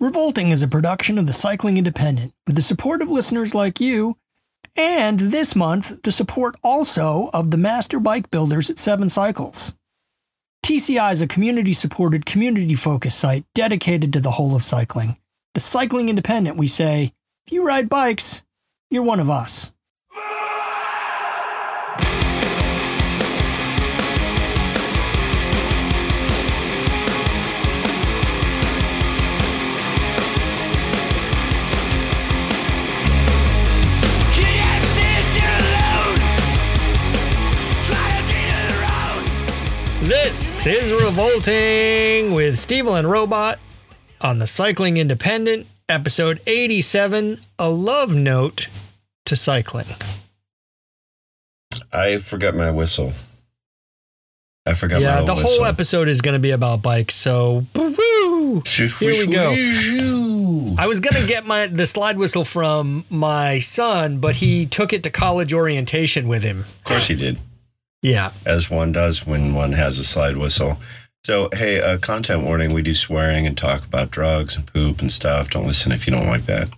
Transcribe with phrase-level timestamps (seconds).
[0.00, 4.16] Revolting is a production of the Cycling Independent with the support of listeners like you,
[4.76, 9.74] and this month, the support also of the master bike builders at Seven Cycles.
[10.64, 15.16] TCI is a community supported, community focused site dedicated to the whole of cycling.
[15.54, 17.12] The Cycling Independent, we say,
[17.48, 18.42] if you ride bikes,
[18.92, 19.72] you're one of us.
[40.08, 43.58] This is Revolting with Steve and Robot
[44.22, 48.68] on the Cycling Independent, episode 87 A Love Note
[49.26, 49.84] to Cycling.
[51.92, 53.12] I forgot my whistle.
[54.64, 55.58] I forgot yeah, my the whistle.
[55.58, 58.62] whole episode is going to be about bikes, so woo!
[58.64, 60.74] Here we go.
[60.78, 65.02] I was gonna get my the slide whistle from my son, but he took it
[65.02, 66.60] to college orientation with him.
[66.60, 67.38] Of course he did,
[68.02, 68.32] Yeah.
[68.46, 70.78] as one does when one has a slide whistle.
[71.24, 75.10] So, hey, uh, content warning: we do swearing and talk about drugs and poop and
[75.12, 75.50] stuff.
[75.50, 76.68] Don't listen if you don't like that.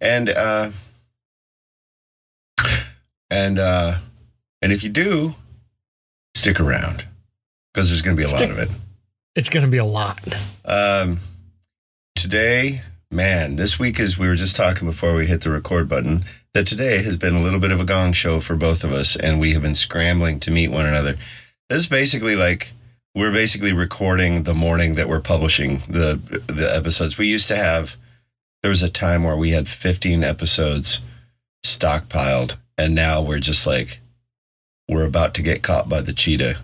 [0.00, 0.70] And uh,
[3.30, 3.98] and uh,
[4.62, 5.36] and if you do,
[6.34, 7.06] stick around
[7.72, 8.68] because there's going to be a Stick- lot of it.
[9.36, 10.20] It's gonna be a lot.
[10.64, 11.18] Um,
[12.14, 16.24] today, man, this week is we were just talking before we hit the record button
[16.54, 19.16] that today has been a little bit of a gong show for both of us,
[19.16, 21.16] and we have been scrambling to meet one another.
[21.68, 22.72] This is basically like
[23.14, 27.18] we're basically recording the morning that we're publishing the the episodes.
[27.18, 27.96] We used to have
[28.62, 31.00] there was a time where we had 15 episodes
[31.64, 33.98] stockpiled, and now we're just like
[34.88, 36.58] we're about to get caught by the cheetah.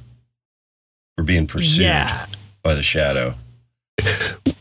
[1.18, 2.26] We're being pursued Yeah.
[2.62, 3.34] by the shadow.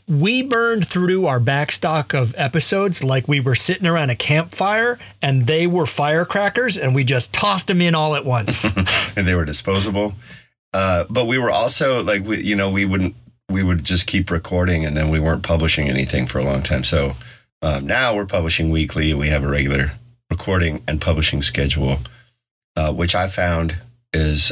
[0.09, 5.45] We burned through our backstock of episodes like we were sitting around a campfire and
[5.45, 8.65] they were firecrackers and we just tossed them in all at once.
[9.15, 10.15] and they were disposable.
[10.73, 13.15] Uh, but we were also like, we, you know, we wouldn't,
[13.49, 16.83] we would just keep recording and then we weren't publishing anything for a long time.
[16.83, 17.15] So
[17.61, 19.13] um, now we're publishing weekly.
[19.13, 19.91] We have a regular
[20.31, 21.99] recording and publishing schedule,
[22.75, 23.77] uh, which I found
[24.11, 24.51] is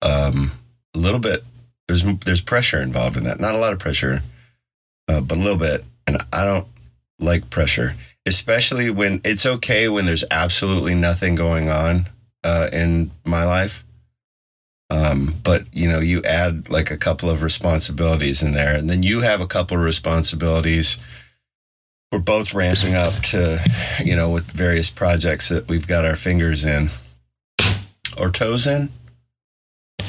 [0.00, 0.52] um,
[0.94, 1.44] a little bit,
[1.88, 3.40] there's, there's pressure involved in that.
[3.40, 4.22] Not a lot of pressure,
[5.08, 5.84] uh, but a little bit.
[6.06, 6.66] And I don't
[7.18, 7.96] like pressure,
[8.26, 12.08] especially when it's okay when there's absolutely nothing going on
[12.44, 13.84] uh, in my life.
[14.90, 19.02] Um, but you know, you add like a couple of responsibilities in there, and then
[19.02, 20.98] you have a couple of responsibilities.
[22.10, 23.64] We're both ramping up to,
[24.04, 26.90] you know, with various projects that we've got our fingers in
[28.18, 28.90] or toes in.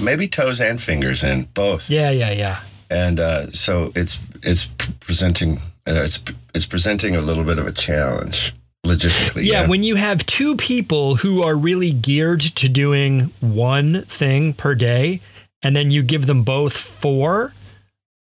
[0.02, 2.62] Maybe toes and fingers in both yeah, yeah, yeah.
[2.90, 4.66] and uh, so it's it's
[5.00, 6.22] presenting uh, it's
[6.54, 8.54] it's presenting a little bit of a challenge
[8.86, 9.46] logistically.
[9.46, 14.76] Yeah, when you have two people who are really geared to doing one thing per
[14.76, 15.22] day,
[15.62, 17.54] and then you give them both four,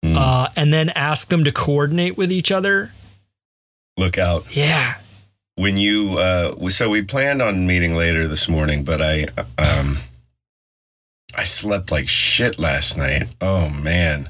[0.05, 0.17] Mm.
[0.17, 2.91] uh, and then ask them to coordinate with each other.
[3.97, 4.95] look out Yeah.
[5.55, 6.19] when you.
[6.19, 9.27] Uh, so we planned on meeting later this morning, but I
[9.59, 9.99] um
[11.35, 13.29] I slept like shit last night.
[13.41, 14.29] Oh man.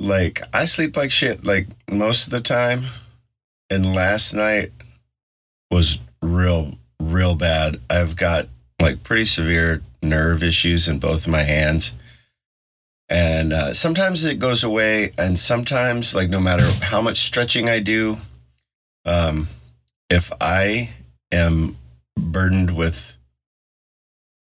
[0.00, 2.86] Like I sleep like shit like most of the time,
[3.68, 4.72] and last night
[5.70, 7.80] was real real bad.
[7.90, 8.48] I've got
[8.80, 11.92] like pretty severe nerve issues in both of my hands.
[13.08, 17.78] And uh, sometimes it goes away, and sometimes, like, no matter how much stretching I
[17.78, 18.18] do,
[19.06, 19.48] um,
[20.10, 20.90] if I
[21.32, 21.78] am
[22.18, 23.14] burdened with,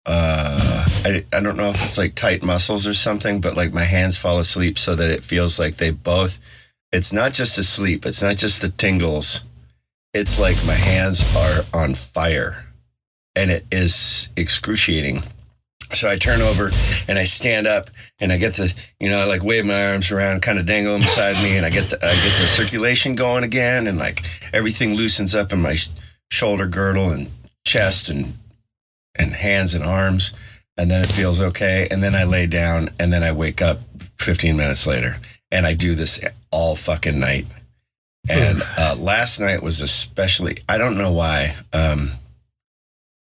[0.07, 3.85] uh, I, I don't know if it's like tight muscles or something, but like my
[3.85, 6.41] hands fall asleep so that it feels like they both,
[6.93, 9.45] it's not just asleep, it's not just the tingles,
[10.13, 12.67] it's like my hands are on fire
[13.35, 15.25] and it is excruciating.
[15.93, 16.71] So I turn over
[17.07, 20.11] and I stand up and I get the, you know, I like wave my arms
[20.11, 23.15] around, kind of dangle them beside me, and I get the, I get the circulation
[23.15, 24.23] going again, and like
[24.53, 25.89] everything loosens up in my sh-
[26.31, 27.31] shoulder girdle and
[27.65, 28.39] chest and
[29.15, 30.33] and hands and arms,
[30.77, 33.81] and then it feels okay, and then I lay down, and then I wake up
[34.19, 35.19] 15 minutes later,
[35.51, 36.21] and I do this
[36.51, 37.47] all fucking night.
[38.29, 41.57] And uh, last night was especially, I don't know why.
[41.73, 42.13] Um,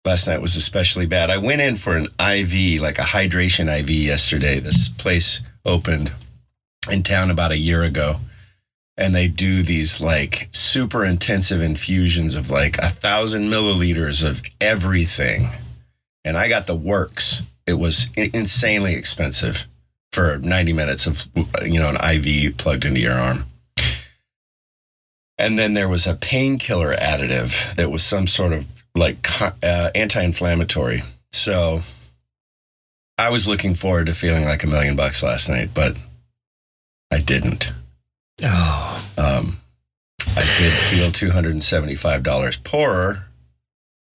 [0.06, 1.30] last night was especially bad.
[1.30, 4.60] I went in for an IV, like a hydration IV yesterday.
[4.60, 6.12] This place opened
[6.90, 8.20] in town about a year ago.
[8.96, 15.50] And they do these like super intensive infusions of like a thousand milliliters of everything.
[16.26, 17.42] And I got the works.
[17.66, 19.68] It was insanely expensive
[20.12, 21.28] for 90 minutes of,
[21.64, 23.46] you know, an IV plugged into your arm.
[25.38, 28.66] And then there was a painkiller additive that was some sort of
[28.96, 31.04] like uh, anti-inflammatory.
[31.32, 31.82] So
[33.18, 35.98] I was looking forward to feeling like a million bucks last night, but
[37.10, 37.72] I didn't.
[38.44, 39.60] Oh, Um,
[40.36, 43.26] I did feel two hundred and seventy-five dollars poorer,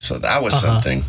[0.00, 0.74] so that was Uh-huh.
[0.74, 1.04] something.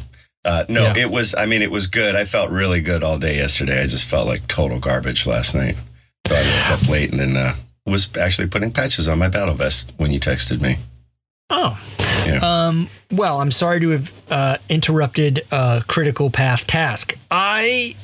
[0.45, 0.97] Uh, no, Yeah.
[0.97, 1.36] it was.
[1.36, 2.15] I mean, it was good.
[2.15, 3.81] I felt really good all day yesterday.
[3.83, 5.75] I just felt like total garbage last night.
[6.27, 7.56] So I woke up late and then uh,
[7.86, 10.77] was actually putting patches on my battle vest when you texted me.
[11.50, 11.80] oh.
[12.25, 12.39] Yeah.
[12.44, 12.89] Um.
[13.12, 17.18] Well, I'm sorry to have uh, interrupted a critical path task.
[17.31, 17.95] I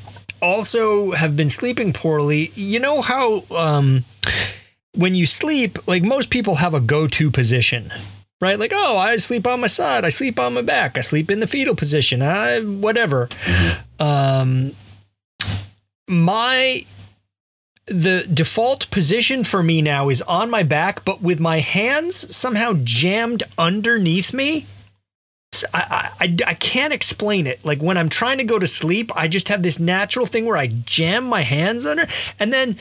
[0.41, 2.51] also have been sleeping poorly.
[2.55, 4.03] You know how um,
[4.93, 7.91] when you sleep, like most people have a go-to position,
[8.41, 8.59] right?
[8.59, 11.39] Like, oh, I sleep on my side, I sleep on my back, I sleep in
[11.39, 13.29] the fetal position, I whatever.
[13.99, 14.75] Um,
[16.07, 16.85] my
[17.87, 22.73] the default position for me now is on my back, but with my hands somehow
[22.83, 24.65] jammed underneath me.
[25.73, 27.63] I, I, I, I can't explain it.
[27.63, 30.57] Like when I'm trying to go to sleep, I just have this natural thing where
[30.57, 32.07] I jam my hands under,
[32.39, 32.77] and then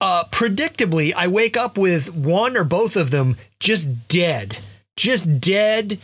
[0.00, 4.58] uh, predictably, I wake up with one or both of them just dead,
[4.96, 5.98] just dead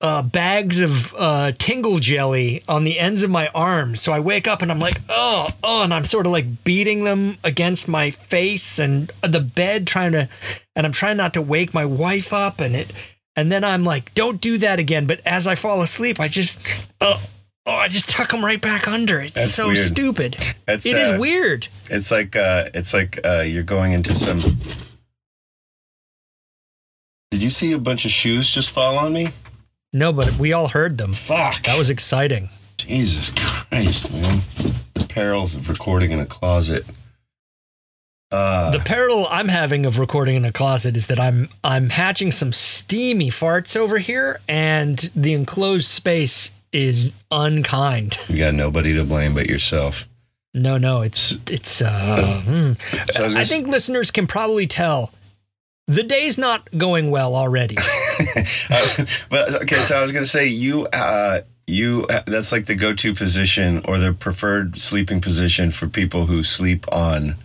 [0.00, 4.00] uh, bags of uh, tingle jelly on the ends of my arms.
[4.00, 7.04] So I wake up and I'm like, oh, oh, and I'm sort of like beating
[7.04, 10.28] them against my face and the bed, trying to,
[10.74, 12.92] and I'm trying not to wake my wife up, and it,
[13.34, 15.06] and then I'm like, don't do that again.
[15.06, 16.58] But as I fall asleep, I just,
[17.00, 17.22] oh,
[17.64, 19.20] oh, I just tuck them right back under.
[19.20, 19.78] It's That's so weird.
[19.78, 20.36] stupid.
[20.68, 21.68] It's, It is uh, weird.
[21.90, 24.58] It's like uh, it's like uh, you're going into some.
[27.30, 29.30] Did you see a bunch of shoes just fall on me?
[29.92, 31.12] No, but we all heard them.
[31.12, 31.62] Fuck.
[31.64, 32.50] That was exciting.
[32.76, 34.42] Jesus Christ, man.
[34.94, 36.84] The perils of recording in a closet.
[38.30, 42.32] Uh, The peril I'm having of recording in a closet is that I'm I'm hatching
[42.32, 48.18] some steamy farts over here, and the enclosed space is unkind.
[48.28, 50.06] you got nobody to blame but yourself.
[50.52, 51.80] No, no, it's it's.
[51.80, 52.72] Uh, hmm.
[53.12, 55.12] So I I gonna think listeners can probably tell
[55.86, 57.76] the day's not going well already.
[58.70, 62.06] Uh, but okay, so I was gonna say you, uh, you.
[62.08, 66.90] uh, That's like the go-to position or the preferred sleeping position for people who sleep
[66.90, 67.36] on,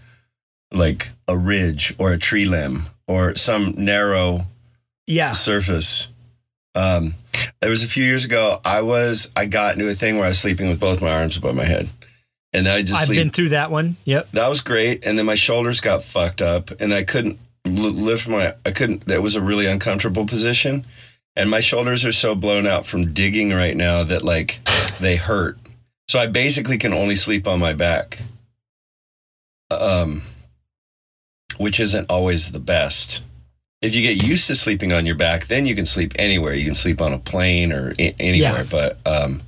[0.72, 4.46] like a ridge or a tree limb or some narrow
[5.08, 6.08] yeah, surface.
[6.74, 7.16] Um,
[7.60, 8.62] there was a few years ago.
[8.64, 11.36] I was I got into a thing where I was sleeping with both my arms
[11.38, 11.90] above my head,
[12.54, 13.20] and I just I've sleep.
[13.20, 13.98] been through that one.
[14.06, 14.32] Yep.
[14.32, 18.56] that was great, and then my shoulders got fucked up, and I couldn't lift my.
[18.66, 19.06] I couldn't.
[19.08, 20.86] That was a really uncomfortable position,
[21.36, 24.60] and my shoulders are so blown out from digging right now that like
[25.00, 25.58] they hurt.
[26.08, 28.20] So I basically can only sleep on my back.
[29.70, 30.24] Um,
[31.58, 33.24] which isn't always the best.
[33.82, 36.54] If you get used to sleeping on your back, then you can sleep anywhere.
[36.54, 38.66] You can sleep on a plane or I- anywhere.
[38.70, 39.44] But um,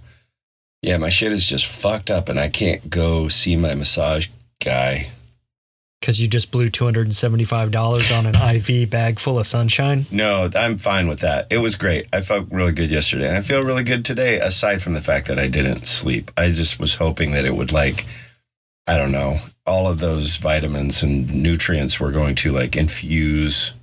[0.82, 4.30] yeah, my shit is just fucked up, and I can't go see my massage
[4.64, 5.10] guy.
[6.04, 9.48] Because you just blew two hundred and seventy-five dollars on an IV bag full of
[9.48, 10.06] sunshine.
[10.12, 11.48] No, I'm fine with that.
[11.50, 12.08] It was great.
[12.12, 14.38] I felt really good yesterday, and I feel really good today.
[14.38, 17.72] Aside from the fact that I didn't sleep, I just was hoping that it would
[17.72, 18.06] like,
[18.86, 23.74] I don't know, all of those vitamins and nutrients were going to like infuse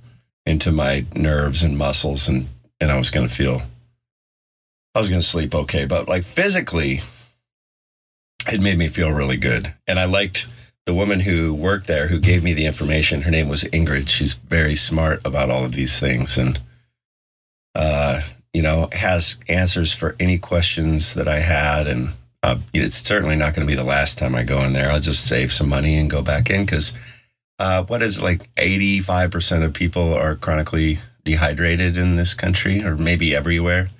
[0.45, 2.49] into my nerves and muscles, and
[2.79, 3.63] and I was going to feel,
[4.93, 5.85] I was going to sleep okay.
[5.87, 7.01] But like physically,
[8.53, 10.45] it made me feel really good, and I liked
[10.85, 14.09] the woman who worked there who gave me the information her name was ingrid.
[14.09, 16.59] She's very smart about all of these things and
[17.75, 18.21] uh
[18.53, 22.09] you know has answers for any questions that i had and
[22.43, 24.91] uh, it's certainly not going to be the last time i go in there.
[24.91, 26.93] I'll just save some money and go back in because
[27.59, 32.95] uh, what is it, like 85% of people are chronically dehydrated in this country or
[32.97, 33.91] maybe everywhere?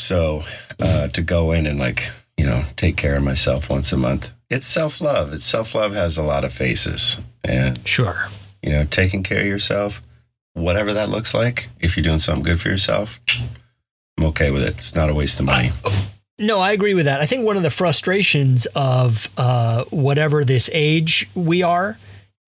[0.00, 0.42] So
[0.80, 4.32] uh, to go in and like you know take care of myself once a month
[4.50, 8.28] it's self-love it's self-love has a lot of faces and Sure.
[8.62, 10.02] you know taking care of yourself
[10.54, 13.20] whatever that looks like if you're doing something good for yourself
[14.18, 15.70] i'm okay with it it's not a waste of money
[16.38, 17.20] No, I agree with that.
[17.20, 21.98] I think one of the frustrations of uh, whatever this age we are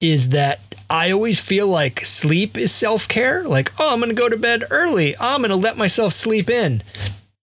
[0.01, 3.45] is that I always feel like sleep is self care.
[3.45, 5.15] Like, oh, I'm going to go to bed early.
[5.17, 6.83] Oh, I'm going to let myself sleep in.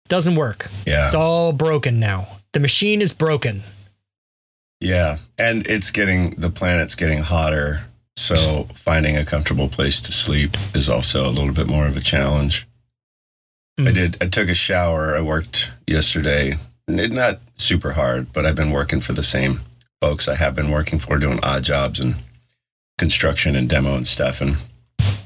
[0.08, 0.70] Doesn't work.
[0.86, 2.40] yeah It's all broken now.
[2.54, 3.64] The machine is broken.
[4.80, 10.56] Yeah and it's getting the planet's getting hotter so finding a comfortable place to sleep
[10.76, 12.68] is also a little bit more of a challenge
[13.80, 13.94] I Mm.
[13.94, 14.18] did.
[14.20, 15.16] I took a shower.
[15.16, 16.58] I worked yesterday.
[16.88, 19.62] It, not super hard, but I've been working for the same
[20.02, 22.16] folks I have been working for, doing odd jobs and
[22.98, 24.42] construction and demo and stuff.
[24.42, 24.58] And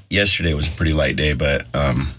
[0.10, 2.10] yesterday was a pretty light day, but um,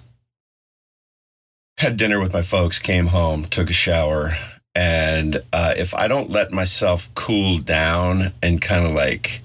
[1.77, 4.39] had dinner with my folks, came home, took a shower,
[4.75, 9.43] and uh, if I don't let myself cool down and kind of like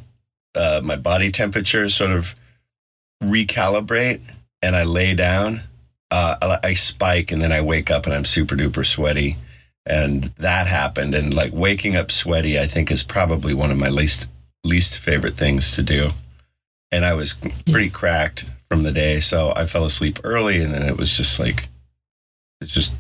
[0.56, 2.36] uh, my body temperature sort of
[3.22, 4.22] recalibrate,
[4.62, 5.62] and I lay down,
[6.12, 9.38] uh, I, spike, and then I wake up and I'm super duper sweaty,
[9.86, 11.14] and that happened.
[11.14, 14.28] And like waking up sweaty, I think is probably one of my least
[14.64, 16.12] least favorite things to do.
[16.92, 17.36] And I was
[17.70, 21.40] pretty cracked from the day, so I fell asleep early, and then it was just
[21.40, 21.68] like
[22.62, 22.94] it's just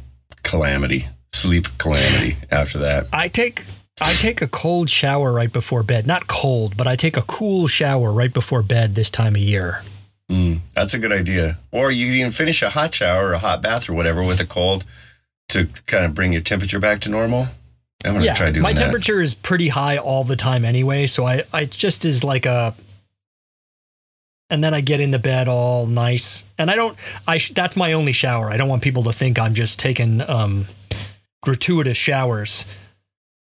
[0.44, 1.08] calamity,
[1.38, 3.08] sleep calamity after that.
[3.14, 3.66] I take
[4.00, 6.06] I take a cold shower right before bed.
[6.06, 9.84] Not cold, but I take a cool shower right before bed this time of year.
[10.30, 11.58] Mm, that's a good idea.
[11.72, 14.40] Or you can even finish a hot shower or a hot bath or whatever with
[14.40, 14.84] a cold
[15.50, 17.48] to kind of bring your temperature back to normal.
[18.06, 18.80] I'm gonna yeah, try doing my that.
[18.80, 22.46] My temperature is pretty high all the time anyway, so I I just is like
[22.46, 22.76] a
[24.50, 26.46] and then I get into bed all nice.
[26.58, 28.52] And I don't I sh- that's my only shower.
[28.52, 30.68] I don't want people to think I'm just taking um
[31.44, 32.66] gratuitous showers.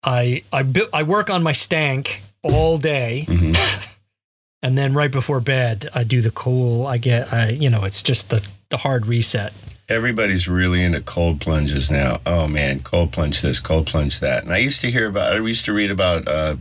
[0.03, 3.55] I I bu- I work on my stank all day Mhm.
[4.63, 6.88] and then right before bed I do the cool.
[6.88, 9.53] I get I you know, it's just the the hard reset.
[9.89, 12.21] Everybody's really into cold plunges now.
[12.25, 14.43] Oh man, cold plunge this, cold plunge that.
[14.43, 16.55] And I used to hear about, I used to read about, uh,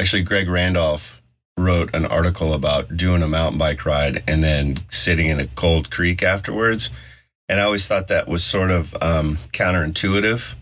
[0.00, 1.20] actually, Greg Randolph
[1.58, 5.90] wrote an article about doing a mountain bike ride and then sitting in a cold
[5.90, 6.88] creek afterwards.
[7.48, 10.54] And I always thought that was sort of um, counterintuitive,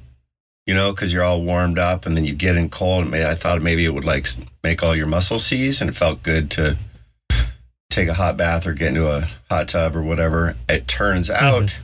[0.66, 3.06] you know, because you're all warmed up and then you get in cold.
[3.06, 4.26] And I thought maybe it would like
[4.64, 6.76] make all your muscles seize and it felt good to
[7.90, 10.56] take a hot bath or get into a hot tub or whatever.
[10.68, 11.78] It turns out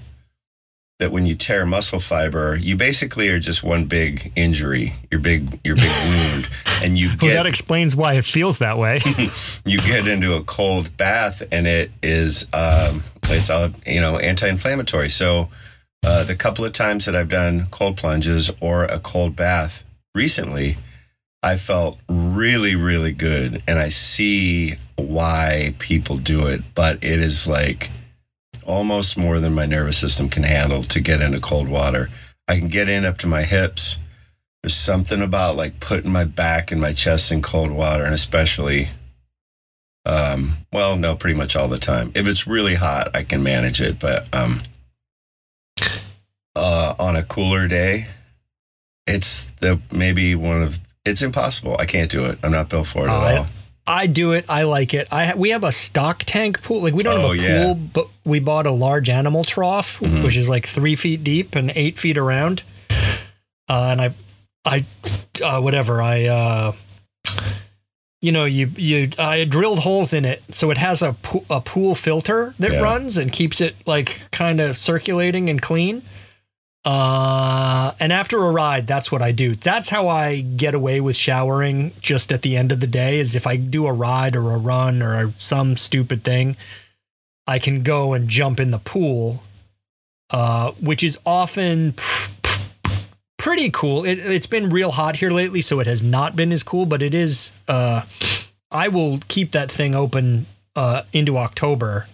[0.99, 5.61] that when you tear muscle fiber, you basically are just one big injury, your big
[5.63, 6.49] your big wound,
[6.83, 9.01] and you get Well, that explains why it feels that way.
[9.65, 15.11] you get into a cold bath, and it is um, it's all you know anti-inflammatory.
[15.11, 15.49] So
[16.05, 19.85] uh, the couple of times that I've done cold plunges or a cold bath
[20.17, 20.79] recently,
[21.45, 27.47] I felt really really good, and I see why people do it, but it is
[27.47, 27.91] like
[28.69, 32.11] almost more than my nervous system can handle to get into cold water.
[32.47, 33.99] I can get in up to my hips.
[34.63, 38.91] There's something about like putting my back and my chest in cold water, and especially,
[40.05, 42.13] um, well, no, pretty much all the time.
[42.15, 44.63] If it's really hot, I can manage it, but um,
[46.55, 48.09] uh, on a cooler day,
[49.07, 51.77] it's the maybe one of it's impossible.
[51.79, 52.39] I can't do it.
[52.43, 53.47] I'm not built for it Oh, at I- all.
[53.89, 54.45] I do it.
[54.49, 55.09] I like it.
[55.11, 56.83] I we have a stock tank pool.
[56.83, 57.65] Like we don't Oh, have a yeah.
[57.65, 60.23] pool, but we bought a large animal trough, Mhm.
[60.23, 62.63] which is like three feet deep and eight feet around.
[63.71, 64.11] Uh, and I,
[64.65, 64.85] I,
[65.43, 66.01] uh, whatever.
[66.03, 66.73] I, uh,
[68.21, 71.61] you know, you you I drilled holes in it, so it has a po- a
[71.61, 72.81] pool filter that Yeah.
[72.81, 76.03] runs and keeps it like kind of circulating and clean.
[76.85, 79.55] Uh, and after a ride, that's what I do.
[79.55, 83.35] That's how I get away with showering just at the end of the day is
[83.35, 86.57] if I do a ride or a run or some stupid thing,
[87.47, 89.43] I can go and jump in the pool,
[90.31, 91.95] uh, which is often
[93.39, 94.05] pretty cool.
[94.05, 97.03] It, it's been real hot here lately, so it has not been as cool, but
[97.03, 97.53] it is.
[97.67, 98.03] Uh,
[98.71, 102.07] I will keep that thing open uh, into October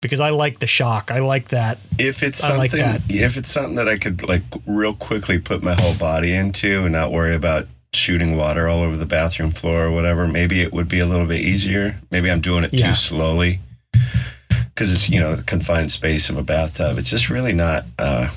[0.00, 1.10] because I like the shock.
[1.10, 1.78] I like that.
[1.98, 3.02] If it's I something, like that.
[3.08, 6.92] if it's something that I could like real quickly put my whole body into and
[6.92, 10.88] not worry about shooting water all over the bathroom floor or whatever, maybe it would
[10.88, 12.00] be a little bit easier.
[12.10, 12.88] Maybe I'm doing it Yeah.
[12.88, 13.60] too slowly
[14.52, 16.98] because it's you know the confined space of a bathtub.
[16.98, 17.84] It's just really not.
[17.98, 18.28] uh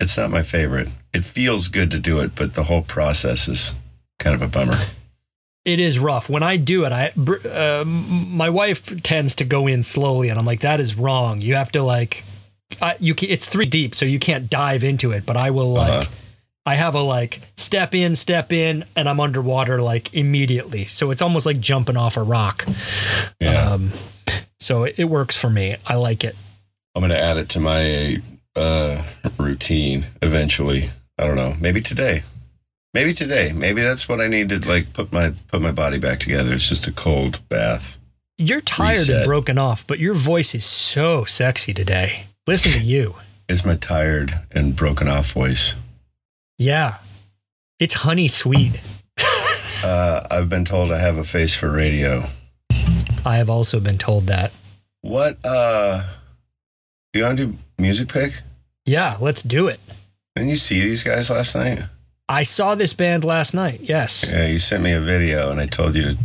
[0.00, 0.88] It's not my favorite.
[1.14, 3.76] It feels good to do it, but the whole process is
[4.18, 4.78] kind of a bummer.
[5.64, 6.28] It is rough.
[6.28, 7.12] When I do it, I
[7.48, 11.40] uh, my wife tends to go in slowly, and I'm like, that is wrong.
[11.40, 12.24] You have to like,
[12.80, 15.24] I, you ca- it's three deep, so you can't dive into it.
[15.24, 16.10] But I will like, Uh-huh.
[16.66, 20.84] I have a like step in, step in, and I'm underwater like immediately.
[20.86, 22.64] So it's almost like jumping off a rock.
[23.40, 23.92] Yeah, Um,
[24.60, 25.76] so it, it works for me.
[25.86, 26.36] I like it.
[26.94, 28.20] I'm gonna add it to my
[28.56, 29.02] uh
[29.38, 30.90] routine eventually.
[31.18, 31.56] I don't know.
[31.60, 32.22] Maybe today.
[32.94, 33.52] Maybe today.
[33.52, 36.52] Maybe that's what I need to like put my put my body back together.
[36.52, 37.96] It's just a cold bath.
[38.38, 39.16] You're tired Reset.
[39.16, 42.24] and broken off, but your voice is so sexy today.
[42.46, 43.14] Listen to you.
[43.48, 45.74] It's my tired and broken off voice.
[46.58, 46.98] Yeah,
[47.78, 48.80] it's honey sweet.
[49.84, 52.26] Uh, I've been told I have a face for radio.
[53.26, 54.52] I have also been told that.
[55.00, 56.04] What uh
[57.12, 58.42] do you want to do music pick?
[58.86, 59.80] Yeah, let's do it.
[60.36, 61.82] Didn't you see these guys last night?
[62.32, 63.80] I saw this band last night.
[63.82, 64.24] Yes.
[64.28, 66.16] Yeah, you sent me a video and I told you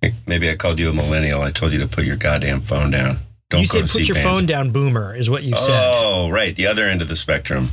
[0.00, 1.42] to Maybe I called you a millennial.
[1.42, 3.18] I told you to put your goddamn phone down.
[3.50, 4.22] Don't you said put your bands.
[4.38, 5.78] phone down, boomer, is what you said.
[5.94, 7.68] Oh, right, the other end of the spectrum.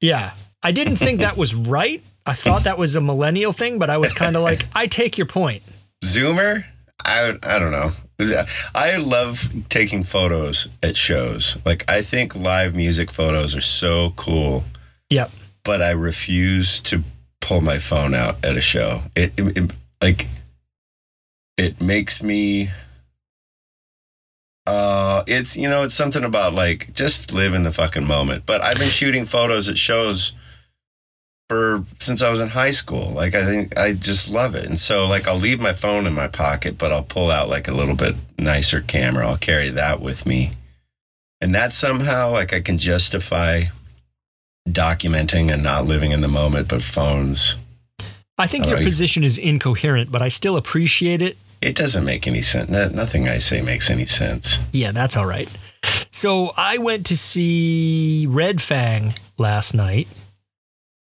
[0.00, 0.34] Yeah.
[0.62, 2.00] I didn't think that was right.
[2.24, 5.18] I thought that was a millennial thing, but I was kind of like, I take
[5.18, 5.64] your point.
[6.04, 6.64] Zoomer?
[7.04, 7.92] I I don't know.
[8.76, 11.58] I love taking photos at shows.
[11.64, 14.62] Like I think live music photos are so cool,
[15.10, 15.32] Yep.
[15.64, 17.02] but I refuse to
[17.42, 19.02] pull my phone out at a show.
[19.14, 19.70] It, it, it-
[20.00, 20.26] like
[21.56, 22.70] it makes me
[24.66, 28.46] uh it's you know it's something about like just live in the fucking moment.
[28.46, 30.32] But I've been shooting photos at shows
[31.48, 33.10] for since I was in high school.
[33.12, 34.64] Like I think I just love it.
[34.64, 37.68] And so like I'll leave my phone in my pocket, but I'll pull out like
[37.68, 39.28] a little bit nicer camera.
[39.28, 40.52] I'll carry that with me.
[41.40, 43.64] And that somehow like I can justify
[44.68, 47.56] documenting and not living in the moment, but phones
[48.38, 51.36] I think your position is incoherent, but I still appreciate it.
[51.60, 52.68] it doesn't make any sense.
[52.70, 54.58] No- Nothing I say makes any sense.
[54.72, 55.48] Yeah, that's all right.
[56.10, 60.08] So I went to see Red Fang last night,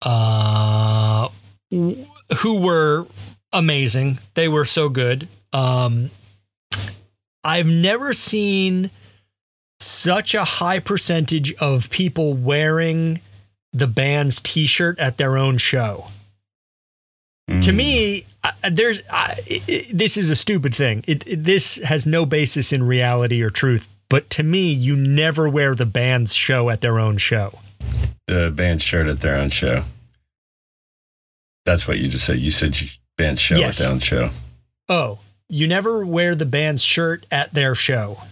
[0.02, 1.30] uh,
[1.72, 3.08] who were
[3.52, 4.20] amazing.
[4.36, 5.28] They were so good.
[5.54, 6.12] Um,
[7.44, 8.90] I've never seen
[9.80, 13.22] such a high percentage of people wearing
[13.74, 16.08] the band's T-shirt at their own show.
[17.50, 17.76] To Mm.
[17.76, 19.38] me, I- there's I,
[19.70, 21.04] i this is a stupid thing.
[21.08, 23.88] It, it- this has no basis in reality or truth.
[24.10, 27.60] But to me, you never wear the band's show at their own show.
[28.28, 29.86] the band shirt at their own show.
[31.66, 32.40] That's what you just said.
[32.40, 33.80] You said you band show Yes.
[33.80, 34.32] at their own show.
[34.90, 35.20] Oh,
[35.50, 38.24] you never wear the band's shirt at their show.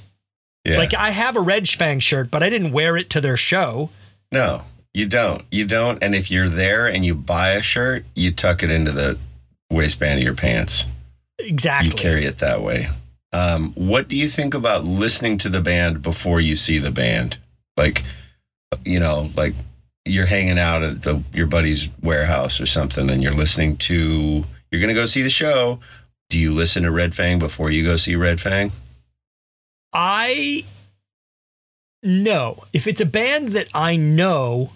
[0.65, 0.77] Yeah.
[0.77, 3.89] Like I have a Red Fang shirt, but I didn't wear it to their show.
[4.32, 4.63] No,
[4.96, 5.44] you don't.
[5.52, 6.02] You don't.
[6.02, 9.18] And if you're there and you buy a shirt, you tuck it into the
[9.70, 10.86] waistband of your pants.
[11.38, 11.90] Exactly.
[11.92, 12.88] You carry it that way.
[13.34, 17.38] Um, what do you think about listening to the band before you see the band?
[17.75, 18.06] Like,
[18.86, 19.53] you know, like
[20.05, 24.46] you're hanging out at the, your buddy's warehouse or something, and you're listening to.
[24.72, 25.81] You're gonna go see the show.
[26.29, 28.72] Do you listen to Red Fang before you go see Red Fang?
[29.92, 30.64] I
[32.01, 32.64] no.
[32.72, 34.72] If it's a band that I know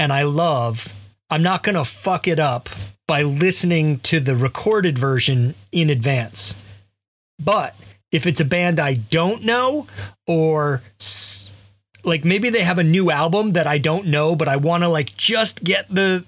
[0.00, 0.94] and I love,
[1.28, 2.70] I'm not going to fuck it up
[3.06, 6.56] by listening to the recorded version in advance.
[7.38, 7.76] But
[8.10, 9.86] if it's a band I don't know
[10.26, 10.82] or
[12.02, 14.88] like maybe they have a new album that I don't know but I want to
[14.88, 16.24] like just get the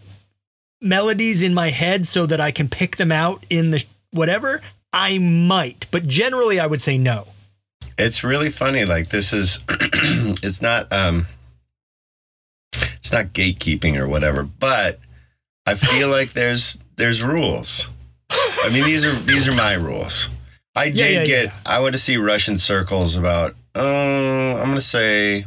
[0.82, 4.60] melodies in my head so that I can pick them out in the whatever,
[4.92, 5.86] I might.
[5.90, 7.28] But generally I would say no.
[7.96, 8.84] It's really funny.
[8.84, 11.26] Like this is, it's not, um,
[13.12, 14.98] it's not gatekeeping or whatever, but
[15.66, 17.88] I feel like there's there's rules.
[18.30, 20.30] I mean, these are these are my rules.
[20.74, 21.44] I did Yeah, yeah, get.
[21.46, 21.52] yeah.
[21.66, 23.54] I went to see Russian Circles about.
[23.74, 23.80] Uh,
[24.56, 25.46] I'm gonna say.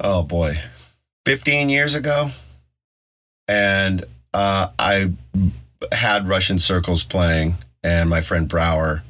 [0.00, 0.60] Oh boy,
[1.26, 2.30] 15 years ago,
[3.46, 5.12] and uh, I
[5.92, 9.02] had Russian Circles playing, and my friend Brower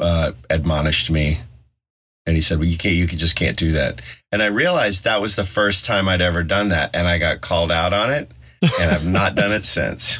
[0.00, 1.40] uh, admonished me,
[2.24, 2.94] and he said, "Well, you can't.
[2.96, 4.00] You can, just can't do that."
[4.32, 7.40] And I realized that was the first time I'd ever done that, and I got
[7.40, 8.30] called out on it,
[8.80, 10.18] and I've not done it since.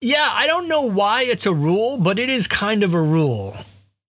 [0.00, 3.56] Yeah, I don't know why it's a rule, but it is kind of a rule.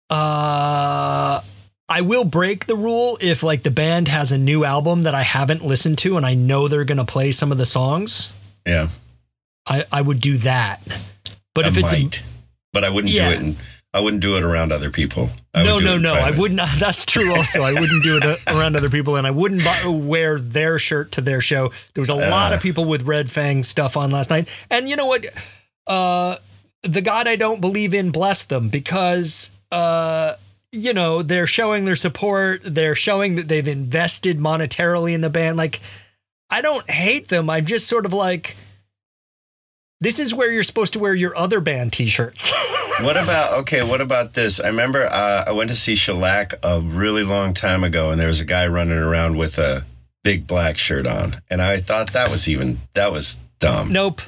[0.08, 1.40] Uh
[1.88, 5.22] I will break the rule if like the band has a new album that I
[5.22, 8.30] haven't listened to and I know they're going to play some of the songs.
[8.66, 8.90] Yeah,
[9.66, 10.82] I I would do that.
[11.54, 12.08] But I if it's a,
[12.72, 13.30] but I wouldn't Yeah.
[13.30, 13.40] do it.
[13.40, 13.56] And
[13.92, 15.30] I wouldn't do it around other people.
[15.52, 16.14] I no, no, no.
[16.14, 16.68] I would not.
[16.78, 17.34] That's true.
[17.34, 20.78] Also, I wouldn't do it uh, around other people, and I wouldn't buy, wear their
[20.78, 21.72] shirt to their show.
[21.94, 22.62] There was a lot of Uh.
[22.62, 25.26] people with Red Fang stuff on last night, and you know what?
[25.88, 26.36] Uh,
[26.82, 30.34] the God I don't believe in bless them because uh,
[30.70, 32.62] you know they're showing their support.
[32.64, 35.56] They're showing that they've invested monetarily in the band.
[35.56, 35.80] Like,
[36.48, 37.50] I don't hate them.
[37.50, 38.56] I'm just sort of like.
[40.00, 42.50] This is where you're supposed to wear your other band T-shirts.
[43.02, 43.82] What about okay?
[43.82, 44.60] What about this?
[44.60, 48.28] I remember uh, I went to see Shellac a really long time ago, and there
[48.28, 49.86] was a guy running around with a
[50.22, 53.90] big black shirt on, and I thought that was even that was dumb.
[53.90, 54.20] nope.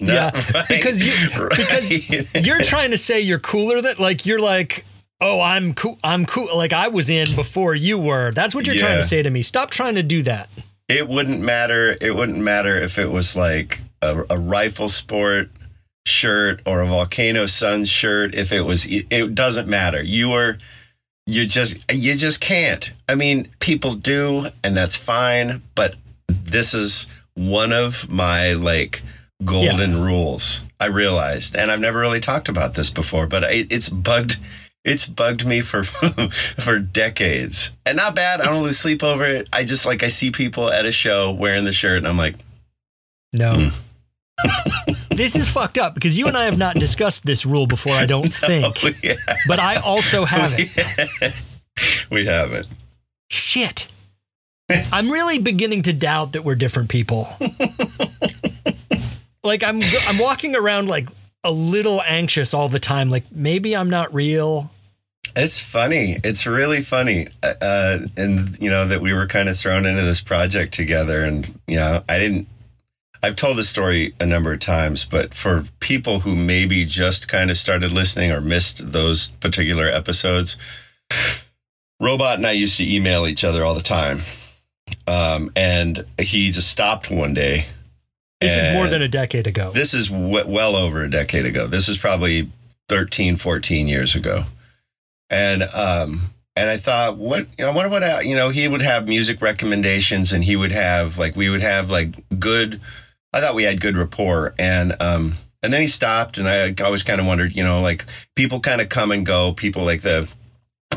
[0.00, 0.66] No, yeah, right?
[0.68, 1.12] because you
[1.48, 2.44] because Right.
[2.44, 4.84] you're trying to say you're cooler than like you're like
[5.20, 8.32] oh I'm cool I'm cool like I was in before you were.
[8.32, 9.42] That's what you're trying to say to me.
[9.42, 10.48] Stop trying to do that.
[10.88, 11.96] It wouldn't matter.
[12.00, 15.50] It wouldn't matter if it was like a, a rifle sport
[16.06, 18.34] shirt or a volcano sun shirt.
[18.34, 20.02] If it was, it doesn't matter.
[20.02, 20.58] You are,
[21.26, 22.90] you just, you just can't.
[23.08, 25.62] I mean, people do, and that's fine.
[25.74, 25.96] But
[26.26, 29.02] this is one of my like
[29.44, 30.64] golden rules.
[30.80, 34.38] I realized, and I've never really talked about this before, but it, it's bugged.
[34.84, 35.84] It's bugged me for
[36.60, 38.40] for decades, and not bad.
[38.40, 39.48] I don't lose sleep over it.
[39.52, 42.36] I just like I see people at a show wearing the shirt, and I'm like,
[43.32, 43.70] No.
[43.70, 43.76] Hmm.
[45.10, 48.06] this is fucked up because you and I have not discussed this rule before, I
[48.06, 48.78] don't think.
[48.84, 49.16] oh, yeah,
[49.48, 51.34] But I also have it.
[52.10, 52.68] we haven't.
[53.30, 53.88] Shit.
[54.92, 57.28] I'm really beginning to doubt that we're different people.
[59.42, 61.08] like I'm I'm walking around like
[61.44, 64.70] a little anxious all the time like maybe I'm not real.
[65.36, 66.20] It's funny.
[66.24, 67.28] It's really funny.
[67.42, 71.22] Uh, Uh, and, you know, that we were kind of thrown into this project together.
[71.22, 72.48] And, you know, I didn't,
[73.22, 77.50] I've told this story a number of times, but for people who maybe just kind
[77.50, 80.56] of started listening or missed those particular episodes,
[82.00, 84.22] Robot and I used to email each other all the time.
[85.06, 87.66] Um, and he just stopped one day.
[88.40, 89.72] This is more than a decade ago.
[89.72, 91.66] this is w- well over a decade ago.
[91.66, 92.50] This is probably
[92.88, 94.44] 13, 14 years ago.
[95.30, 98.66] And um and I thought, what you know, I wonder what I- you know, he
[98.68, 102.80] would have music recommendations and he would have like we would have like good
[103.32, 107.02] I thought we had good rapport and um and then he stopped and I always
[107.02, 110.28] kind of wondered, you know, like people kind of come and go, people like the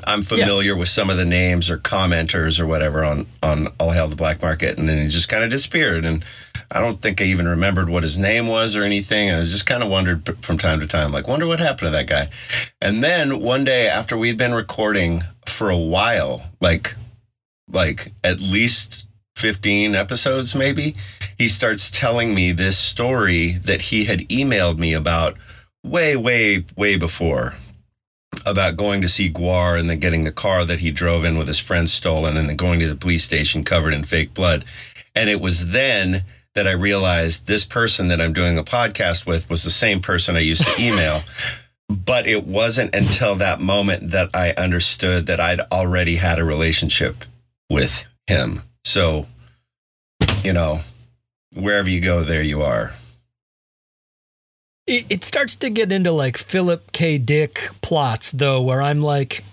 [0.05, 4.07] I'm familiar with some of the names or commenters or whatever on on All Hail
[4.07, 6.05] the Black Market, and then he just kind of disappeared.
[6.05, 6.23] And
[6.69, 9.31] I don't think I even remembered what his name was or anything.
[9.31, 11.89] I just kind of wondered p- from time to time, like, wonder what happened to
[11.91, 12.29] that guy.
[12.81, 16.95] And then one day after we'd been recording for a while, like
[17.67, 19.05] like at least
[19.37, 20.95] 15 episodes maybe,
[21.37, 25.37] he starts telling me this story that he had emailed me about
[25.83, 27.55] way, way, way before
[28.45, 31.47] about going to see Gwar and then getting the car that he drove in with
[31.47, 34.65] his friends stolen and then going to the police station covered in fake blood.
[35.15, 36.23] And it was then
[36.53, 40.35] that I realized this person that I'm doing a podcast with was the same person
[40.35, 41.21] I used to email.
[41.89, 47.25] but it wasn't until that moment that I understood that I'd already had a relationship
[47.69, 48.63] with him.
[48.85, 49.27] So,
[50.43, 50.81] you know,
[51.53, 52.93] wherever you go, there you are.
[54.91, 57.17] It, it starts to get into like Philip K.
[57.17, 59.45] Dick plots though, where I'm like,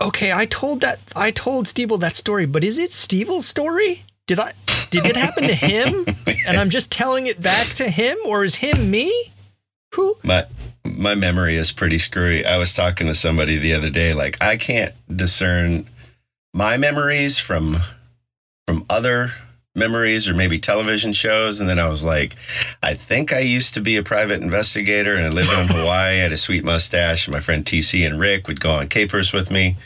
[0.00, 4.04] okay, I told that I told Stevil that story, but is it Stevil's story?
[4.26, 4.54] Did I
[4.88, 6.06] did it happen to him?
[6.46, 9.32] And I'm just telling it back to him, or is him me?
[9.96, 10.16] Who?
[10.22, 10.46] My
[10.84, 12.46] my memory is pretty screwy.
[12.46, 15.88] I was talking to somebody the other day like I can't discern
[16.54, 17.82] my memories from
[18.66, 19.34] from other
[19.76, 22.34] memories or maybe television shows and then I was like
[22.82, 26.22] I think I used to be a private investigator and I lived in Hawaii, I
[26.22, 29.50] had a sweet mustache and my friend TC and Rick would go on capers with
[29.50, 29.76] me.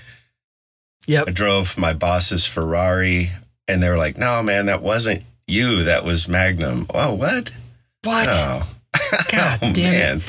[1.07, 1.29] Yep.
[1.29, 3.33] I drove my boss's Ferrari
[3.66, 5.85] and they were like, "No, man, that wasn't you.
[5.85, 7.53] That was Magnum." Oh, what?
[8.03, 8.29] What?
[8.31, 8.66] Oh.
[9.31, 10.22] God oh, damn it.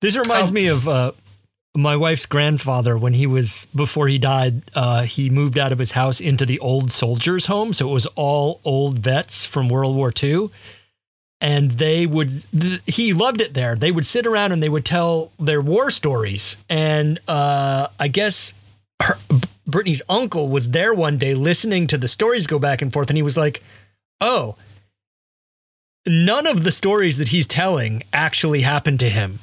[0.00, 1.12] This reminds How- me of uh,
[1.76, 4.62] my wife's grandfather when he was before he died.
[4.74, 8.06] Uh, he moved out of his house into the old soldiers' home, so it was
[8.16, 10.50] all old vets from World War II.
[11.40, 13.74] And they would, th- he loved it there.
[13.74, 16.58] They would sit around and they would tell their war stories.
[16.68, 18.52] And uh, I guess
[19.00, 19.16] her,
[19.66, 23.16] Brittany's uncle was there one day listening to the stories go back and forth, and
[23.16, 23.62] he was like,
[24.20, 24.56] "Oh,
[26.06, 29.38] none of the stories that he's telling actually happened to him."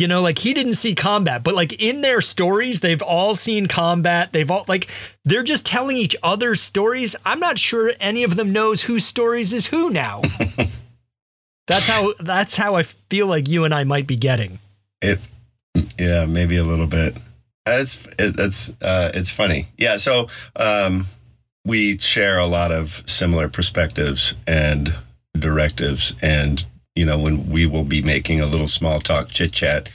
[0.00, 3.66] You know, like he didn't see combat, but like in their stories, they've all seen
[3.66, 4.32] combat.
[4.32, 4.88] They've all like
[5.26, 7.14] they're just telling each other stories.
[7.26, 10.22] I'm not sure any of them knows whose stories is who now.
[11.66, 14.58] that's how that's how I feel like you and I might be getting.
[15.02, 15.20] It,
[15.98, 17.18] yeah, maybe a little bit.
[17.66, 19.68] It's it, it's uh, it's funny.
[19.76, 19.98] Yeah.
[19.98, 21.08] So um,
[21.62, 24.94] we share a lot of similar perspectives and
[25.38, 29.88] directives, and you know when we will be making a little small talk chit chat,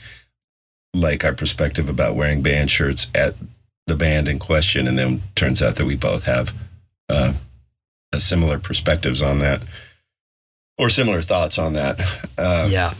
[0.94, 3.34] like our perspective about wearing band shirts at
[3.86, 6.52] the band in question, and then turns out that we both have
[7.08, 7.34] uh,
[8.18, 9.62] similar perspectives on that.
[10.78, 12.00] Or similar thoughts on that.
[12.36, 12.94] Uh, yeah.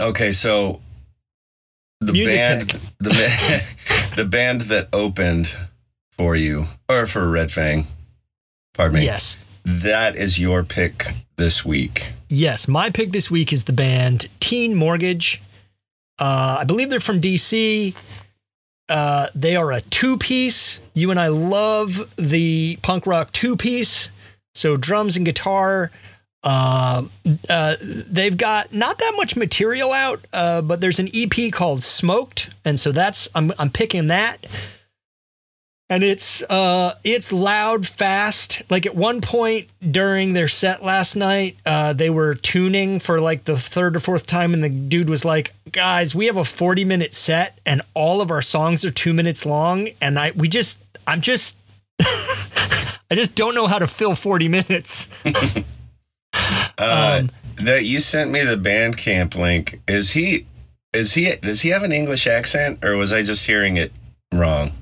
[0.00, 0.80] Okay, so
[2.00, 2.80] the Music band, pick.
[2.98, 5.48] the ba- the band that opened
[6.10, 7.86] for you, or for Red Fang,
[8.74, 9.04] pardon me.
[9.04, 9.38] Yes.
[9.64, 11.06] that is your pick
[11.42, 12.12] this week.
[12.28, 15.42] Yes, my pick this week is the band Teen Mortgage.
[16.16, 17.94] Uh, I believe they're from DC.
[18.88, 20.80] Uh, they are a two piece.
[20.94, 24.08] You and I love the punk rock two piece.
[24.54, 25.90] So drums and guitar.
[26.44, 27.06] Uh,
[27.48, 32.50] uh, they've got not that much material out, uh, but there's an EP called Smoked,
[32.64, 34.46] and so that's I'm I'm picking that.
[35.92, 41.54] And it's uh it's loud fast like at one point during their set last night
[41.66, 45.22] uh they were tuning for like the third or fourth time and the dude was
[45.22, 49.12] like guys we have a 40 minute set and all of our songs are two
[49.12, 51.58] minutes long and i we just i'm just
[52.00, 55.10] i just don't know how to fill 40 minutes
[56.78, 57.24] Uh,
[57.58, 59.80] that you sent me the Bandcamp link.
[59.86, 60.46] Is he?
[60.92, 61.36] Is he?
[61.36, 63.92] Does he have an English accent, or was I just hearing it
[64.32, 64.72] wrong?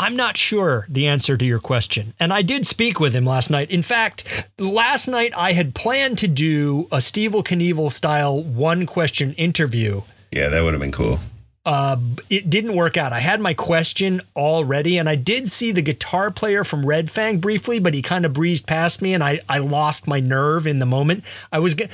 [0.00, 2.14] I'm not sure the answer to your question.
[2.18, 3.70] And I did speak with him last night.
[3.70, 4.24] In fact,
[4.58, 10.00] last night I had planned to do a Stevil Kinevil style one question interview.
[10.32, 11.20] Yeah, that would have been cool.
[11.66, 11.98] Uh,
[12.30, 13.12] it didn't work out.
[13.12, 17.36] I had my question already, and I did see the guitar player from Red Fang
[17.36, 20.78] briefly, but he kind of breezed past me, and I, I lost my nerve in
[20.78, 21.24] the moment.
[21.52, 21.88] I was g-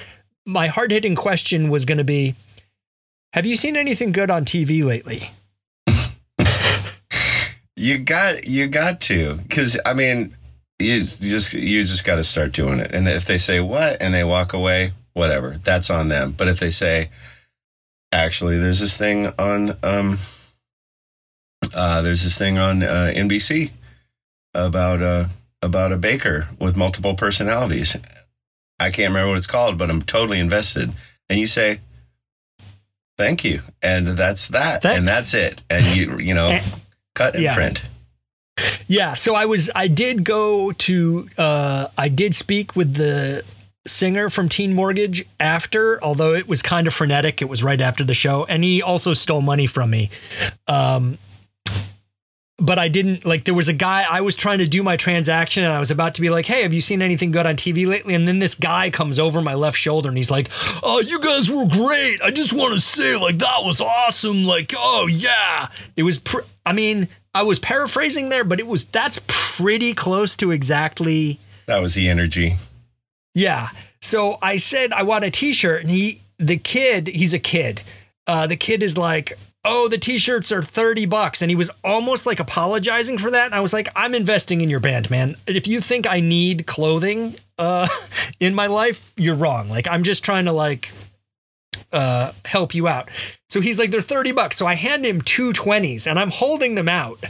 [0.45, 2.37] my hard hitting question was going to be,
[3.33, 5.33] "Have you seen anything good on TV lately?"
[7.77, 10.35] You got you got to because I mean
[10.79, 12.91] you just you just got to start doing it.
[12.95, 16.33] And if they say what and they walk away, whatever, that's on them.
[16.33, 17.11] But if they say,
[18.13, 20.19] actually, there's this thing on um
[21.75, 23.73] uh there's this thing on uh, NBC
[24.55, 25.27] about uh
[25.63, 27.97] about a baker with multiple personalities.
[28.79, 30.93] I can't remember what it's called, but I'm totally invested.
[31.29, 31.81] And you say,
[33.19, 34.99] "Thank you," and that's that, Thanks.
[34.99, 35.63] and that's it.
[35.71, 36.61] And you you know,
[37.17, 37.55] cut and yeah.
[37.55, 37.83] print.
[38.87, 43.45] Yeah, so I was I did go to uh I did speak with the
[43.87, 47.43] singer from Teen Mortgage after, although it was kind of frenetic.
[47.43, 50.11] It was right after the show and he also stole money from me.
[50.69, 51.19] Um
[52.59, 55.63] but I didn't like there was a guy I was trying to do my transaction
[55.65, 57.87] and I was about to be like, "Hey, have you seen anything good on TV
[57.87, 60.49] lately?" And then this guy comes over my left shoulder and he's like,
[60.83, 62.21] "Oh, you guys were great.
[62.23, 64.45] I just want to say like that was awesome.
[64.45, 68.87] Like, oh yeah." It was pr- I mean, I was paraphrasing there, but it was
[68.87, 72.57] that's pretty close to exactly That was the energy.
[73.35, 73.69] yeah.
[74.01, 77.83] So I said I want a t-shirt and he the kid, he's a kid.
[78.27, 82.25] Uh the kid is like, "Oh, the t-shirts are 30 bucks." And he was almost
[82.25, 83.47] like apologizing for that.
[83.47, 85.37] And I was like, "I'm investing in your band, man.
[85.47, 87.89] If you think I need clothing uh
[88.41, 89.69] in my life, you're wrong.
[89.69, 90.91] Like I'm just trying to like
[91.93, 93.11] uh help you out."
[93.49, 96.77] So he's like, "They're 30 bucks." So I hand him two 20s and I'm holding
[96.77, 97.23] them out.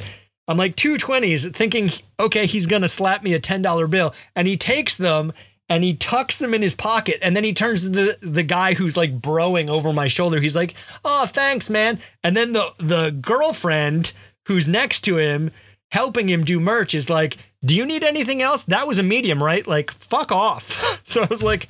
[0.48, 4.14] I'm like two 20s thinking, okay, he's going to slap me a $10 bill.
[4.34, 5.32] And he takes them
[5.68, 7.18] and he tucks them in his pocket.
[7.22, 10.40] And then he turns to the, the guy who's like broing over my shoulder.
[10.40, 10.74] He's like,
[11.04, 11.98] oh, thanks, man.
[12.22, 14.12] And then the, the girlfriend
[14.46, 15.50] who's next to him,
[15.90, 18.62] helping him do merch, is like, do you need anything else?
[18.64, 19.66] That was a medium, right?
[19.66, 21.00] Like, fuck off.
[21.06, 21.68] so I was like,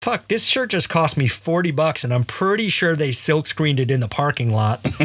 [0.00, 2.04] fuck, this shirt just cost me 40 bucks.
[2.04, 4.80] And I'm pretty sure they silk screened it in the parking lot.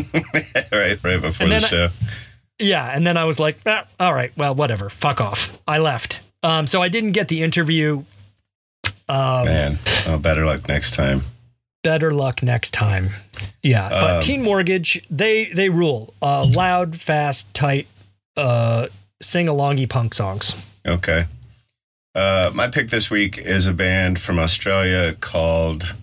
[0.71, 1.89] right, right before the then I- show.
[2.57, 5.59] Yeah, and then I was like, ah, all right, well, whatever, fuck off.
[5.67, 6.19] I left.
[6.45, 8.03] Um, so I didn't get the interview.
[9.09, 11.23] Um, Man, oh, better luck next time.
[11.83, 13.09] better luck next time.
[13.63, 16.13] Yeah, but Um, Teen Mortgage, they they rule.
[16.21, 17.87] Uh, loud, fast, tight,
[18.37, 18.87] uh,
[19.21, 20.55] sing alongy punk songs.
[20.85, 21.25] Okay.
[22.13, 25.95] Uh, my pick this week is a band from Australia called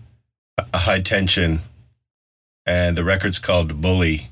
[0.74, 1.60] High Tension,
[2.66, 4.28] and the record's called Bully.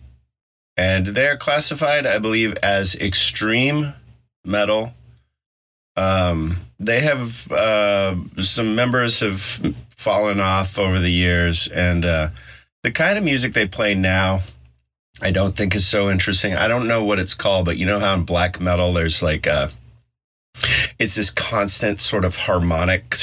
[0.76, 3.94] And they're classified, I believe, as extreme
[4.44, 4.94] metal.
[6.00, 9.40] Um, they have uh, some members have
[9.90, 12.30] fallen off over the years, and uh,
[12.82, 14.42] the kind of music they play now,
[15.20, 16.54] I don't think is so interesting.
[16.54, 19.46] I don't know what it's called, but you know how in black metal there's like
[19.46, 19.70] a
[20.98, 23.16] it's this constant sort of harmonic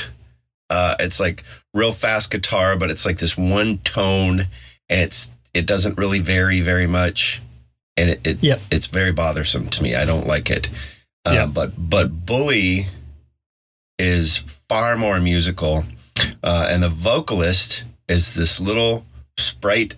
[0.69, 4.47] uh it's like real fast guitar but it's like this one tone
[4.89, 7.41] and it's it doesn't really vary very much
[7.97, 8.61] and it, it Yep.
[8.71, 10.69] it's very bothersome to me i don't like it
[11.27, 11.45] uh, Yeah.
[11.45, 12.87] but but bully
[13.99, 14.37] is
[14.69, 15.85] far more musical
[16.43, 19.05] uh and the vocalist is this little
[19.37, 19.95] sprite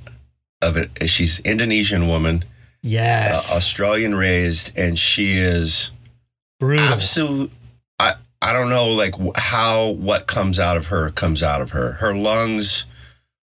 [0.61, 2.43] of it she's indonesian woman
[2.81, 5.91] Yes, uh, australian raised and she is
[6.59, 6.85] brutal.
[6.87, 7.51] absolute
[7.99, 11.93] i i don't know like how what comes out of her comes out of her
[11.93, 12.85] her lungs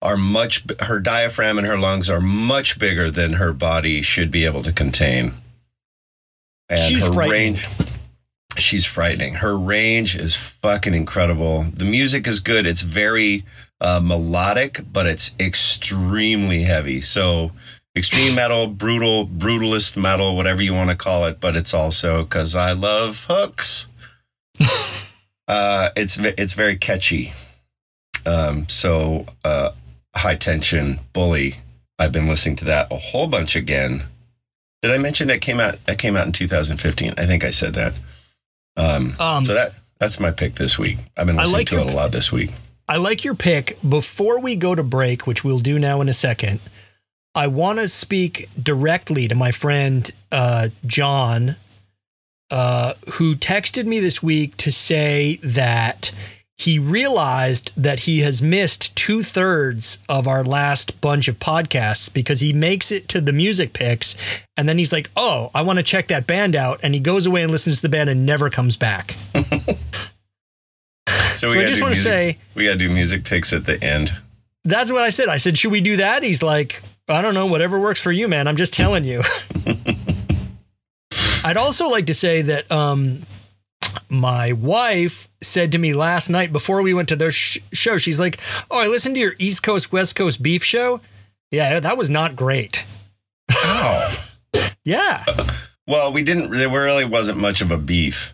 [0.03, 4.45] are much her diaphragm and her lungs are much bigger than her body should be
[4.45, 5.33] able to contain
[6.69, 7.55] and She's her frightening.
[7.55, 7.67] range
[8.57, 13.45] she's frightening her range is fucking incredible the music is good it's very
[13.81, 17.51] uh, melodic but it's extremely heavy so
[17.97, 22.55] extreme metal, brutal, brutalist metal, whatever you want to call it, but it's also because
[22.57, 23.89] I love hooks.
[25.49, 27.33] uh, it's it's very catchy.
[28.27, 29.71] Um, so uh,
[30.15, 31.57] high tension bully.
[31.99, 34.05] I've been listening to that a whole bunch again
[34.85, 35.83] Did I mention that came out?
[35.87, 37.15] That came out in 2015.
[37.17, 37.95] I think I said that.
[38.77, 40.99] Um, Um, so that that's my pick this week.
[41.17, 42.51] I've been listening like to your- it a lot this week.
[42.87, 43.79] I like your pick.
[43.81, 46.61] Before we go to break, which we'll do now in a second,
[47.35, 51.57] I want to speak directly to my friend uh, John,
[52.51, 56.11] uh, who texted me this week to say that
[56.65, 62.41] he realized that he has missed two thirds of our last bunch of podcasts because
[62.41, 64.17] he makes it to the music picks
[64.57, 66.81] and then he's like, oh, I want to check that band out.
[66.83, 69.17] And he goes away and listens to the band and never comes back.
[71.37, 74.13] So, So I just wanna say- we gotta do music picks at the end.
[74.65, 75.29] That's what I said.
[75.29, 76.23] I said, should we do that?
[76.23, 78.47] He's like, I don't know, whatever works for you, man.
[78.49, 79.23] I'm just telling you.
[81.45, 83.27] I'd also like to say that um,
[84.09, 88.21] my wife said to me last night before we went to their sh- show, she's
[88.21, 88.39] like,
[88.71, 91.01] Oh, I listened to your East Coast, West Coast beef show.
[91.51, 92.85] Yeah, that was not great.
[93.51, 94.27] Oh,
[94.85, 95.25] Yeah.
[95.87, 96.51] well, we didn't.
[96.51, 98.33] There really wasn't much of a beef.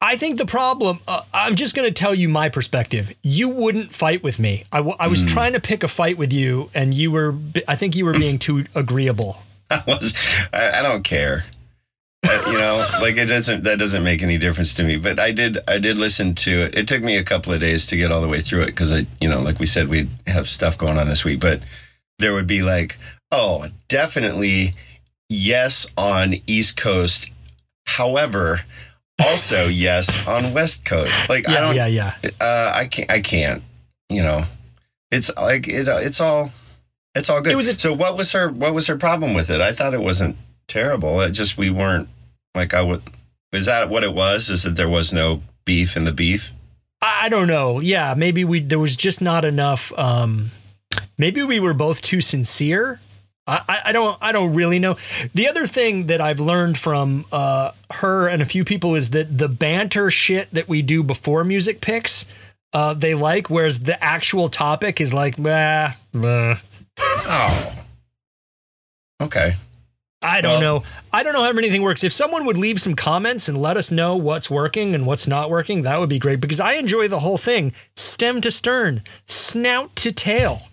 [0.00, 3.14] I think the problem, uh, I'm just going to tell you my perspective.
[3.22, 4.64] You wouldn't fight with me.
[4.70, 7.34] I, w- I was trying to pick a fight with you, and you were,
[7.66, 9.38] I think you were being too agreeable.
[9.70, 10.14] I was.
[10.52, 11.46] I, I don't care.
[12.24, 13.64] You know, like it doesn't.
[13.64, 14.96] That doesn't make any difference to me.
[14.96, 15.58] But I did.
[15.68, 16.76] I did listen to it.
[16.78, 18.90] It took me a couple of days to get all the way through it because
[18.90, 21.40] I, you know, like we said, we have stuff going on this week.
[21.40, 21.60] But
[22.18, 22.96] there would be like,
[23.30, 24.72] oh, definitely
[25.28, 27.30] yes on East Coast.
[27.86, 28.62] However,
[29.18, 31.28] also yes on West Coast.
[31.28, 31.74] Like I Yeah, don't.
[31.76, 32.14] yeah, yeah.
[32.40, 33.10] Uh, I can't.
[33.10, 33.62] I can't.
[34.08, 34.46] You know,
[35.10, 36.52] it's like it, it's all.
[37.14, 37.52] It's all good.
[37.52, 38.48] It was a- so what was her?
[38.48, 39.60] What was her problem with it?
[39.60, 41.20] I thought it wasn't terrible.
[41.20, 42.08] It just we weren't
[42.54, 43.02] like I would.
[43.52, 44.50] Is that what it was?
[44.50, 46.52] Is that there was no beef in the beef?
[47.00, 47.80] I don't know.
[47.80, 49.96] Yeah, maybe we there was just not enough.
[49.98, 50.50] Um,
[51.18, 53.00] maybe we were both too sincere.
[53.46, 54.96] I, I, I don't I don't really know.
[55.34, 59.36] The other thing that I've learned from uh, her and a few people is that
[59.36, 62.26] the banter shit that we do before music picks,
[62.72, 66.56] uh, they like, whereas the actual topic is like, bah, bah.
[66.98, 67.84] Oh.
[69.20, 69.56] Okay.
[70.24, 70.84] I don't Well- know.
[71.12, 72.02] I don't know how anything works.
[72.02, 75.50] If someone would leave some comments and let us know what's working and what's not
[75.50, 79.94] working, that would be great because I enjoy the whole thing, stem to stern, snout
[79.96, 80.68] to tail.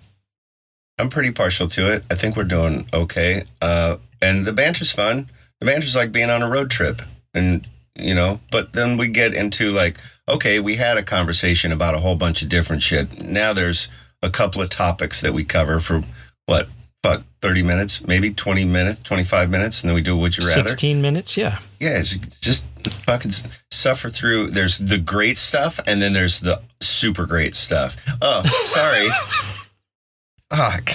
[0.98, 2.04] I'm pretty partial to it.
[2.10, 3.44] I think we're doing okay.
[3.62, 5.30] Uh, and the banter's fun.
[5.60, 7.02] The banter's like being on a road trip,
[7.34, 8.40] and you know.
[8.52, 12.42] But then we get into like, okay, we had a conversation about a whole bunch
[12.42, 13.20] of different shit.
[13.22, 13.90] Now there's
[14.24, 16.04] a couple of topics that we cover for
[16.46, 16.68] what,
[17.04, 20.48] fuck, thirty minutes, maybe twenty minutes, twenty five minutes, and then we do would you
[20.48, 20.68] rather.
[20.70, 21.60] 16 minutes, yeah.
[21.80, 22.66] Yeah, it's just
[23.06, 23.32] fucking
[23.72, 24.52] suffer through.
[24.52, 27.96] There's the great stuff, and then there's the super great stuff.
[28.22, 29.10] Oh, sorry.
[30.54, 30.92] Fuck.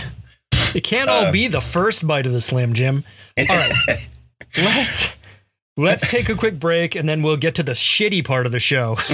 [0.75, 3.05] It can't all Um, be the first bite of the Slim Jim.
[3.39, 4.09] All right.
[4.59, 5.09] let's
[5.77, 8.59] let's take a quick break and then we'll get to the shitty part of the
[8.59, 8.97] show.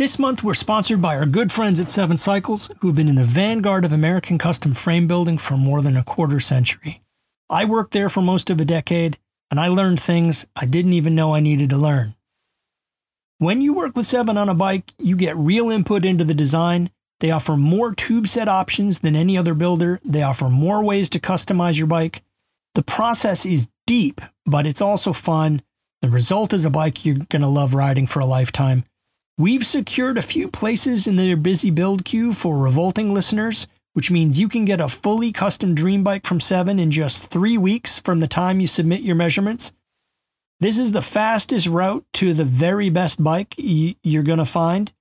[0.00, 3.22] This month, we're sponsored by our good friends at Seven Cycles, who've been in the
[3.22, 7.02] vanguard of American custom frame building for more than a quarter century.
[7.50, 9.18] I worked there for most of a decade,
[9.50, 12.14] and I learned things I didn't even know I needed to learn.
[13.36, 16.88] When you work with Seven on a bike, you get real input into the design.
[17.18, 20.00] They offer more tube set options than any other builder.
[20.02, 22.22] They offer more ways to customize your bike.
[22.74, 25.60] The process is deep, but it's also fun.
[26.00, 28.86] The result is a bike you're going to love riding for a lifetime.
[29.40, 34.38] We've secured a few places in their busy build queue for revolting listeners, which means
[34.38, 38.20] you can get a fully custom dream bike from Seven in just three weeks from
[38.20, 39.72] the time you submit your measurements.
[40.60, 44.92] This is the fastest route to the very best bike y- you're going to find.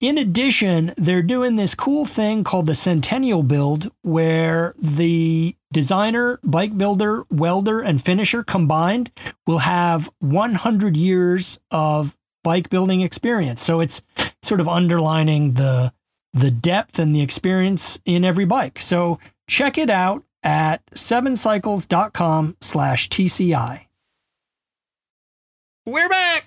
[0.00, 6.78] In addition, they're doing this cool thing called the Centennial Build, where the designer, bike
[6.78, 9.10] builder, welder, and finisher combined
[9.48, 13.62] will have 100 years of bike building experience.
[13.62, 14.02] So it's
[14.42, 15.92] sort of underlining the
[16.32, 18.78] the depth and the experience in every bike.
[18.80, 23.86] So check it out at sevencycles.com slash TCI.
[25.86, 26.44] We're back.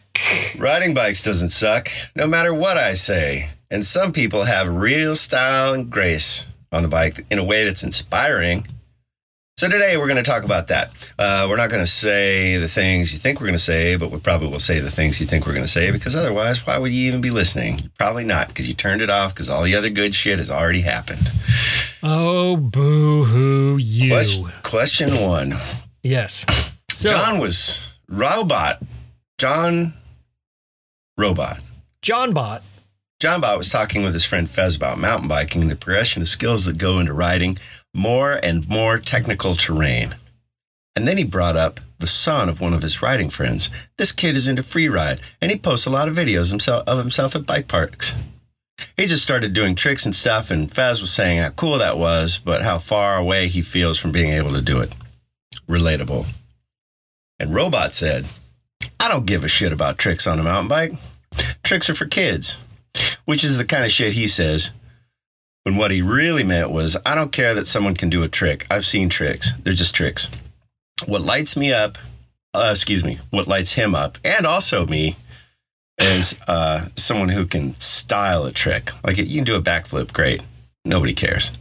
[0.57, 3.49] Riding bikes doesn't suck, no matter what I say.
[3.69, 7.83] And some people have real style and grace on the bike in a way that's
[7.83, 8.67] inspiring.
[9.63, 10.91] So today we're going to talk about that.
[11.17, 14.11] Uh, we're not going to say the things you think we're going to say, but
[14.11, 16.77] we probably will say the things you think we're going to say because otherwise, why
[16.77, 17.89] would you even be listening?
[17.97, 20.81] Probably not because you turned it off because all the other good shit has already
[20.81, 21.31] happened.
[22.03, 24.09] Oh, boo hoo, you.
[24.09, 25.57] Question, question one.
[26.01, 26.45] Yes.
[26.91, 28.83] So, John was robot.
[29.37, 29.93] John
[31.17, 31.61] robot.
[32.01, 32.63] John Bot.
[33.21, 36.27] John Bot was talking with his friend Fez about mountain biking and the progression of
[36.27, 37.57] skills that go into riding
[37.93, 40.15] more and more technical terrain.
[40.95, 43.69] And then he brought up the son of one of his riding friends.
[43.97, 46.97] This kid is into free ride, and he posts a lot of videos himself, of
[46.97, 48.13] himself at bike parks.
[48.97, 52.37] He just started doing tricks and stuff, and Faz was saying how cool that was,
[52.37, 54.91] but how far away he feels from being able to do it.
[55.67, 56.25] Relatable.
[57.39, 58.25] And Robot said,
[58.99, 60.93] I don't give a shit about tricks on a mountain bike.
[61.63, 62.57] Tricks are for kids,
[63.25, 64.71] which is the kind of shit he says.
[65.63, 68.67] When what he really meant was, I don't care that someone can do a trick.
[68.69, 69.53] I've seen tricks.
[69.63, 70.29] They're just tricks.
[71.05, 71.97] What lights me up,
[72.53, 75.15] uh, excuse me, what lights him up, and also me,
[75.97, 78.91] is uh, someone who can style a trick.
[79.03, 80.43] Like you can do a backflip, great.
[80.83, 81.51] Nobody cares.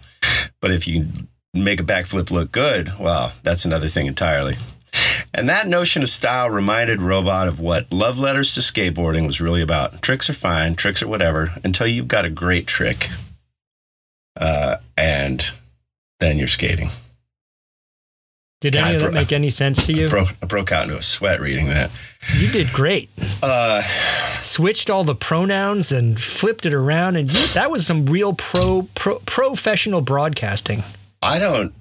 [0.61, 1.09] But if you
[1.55, 4.57] make a backflip look good, well, that's another thing entirely.
[5.33, 9.63] And that notion of style reminded Robot of what Love Letters to Skateboarding was really
[9.63, 10.03] about.
[10.03, 13.09] Tricks are fine, tricks are whatever, until you've got a great trick.
[14.37, 15.45] Uh, and
[16.21, 16.91] then you're skating.
[18.61, 20.07] Did any of that make any sense to you?
[20.07, 21.91] I broke, I broke out into a sweat reading that.
[22.39, 23.11] You did great.
[23.43, 23.83] Uh,
[24.45, 28.89] Switched all the pronouns and flipped it around, and you, that was some real pro,
[28.95, 30.85] pro professional broadcasting.
[31.21, 31.75] I don't,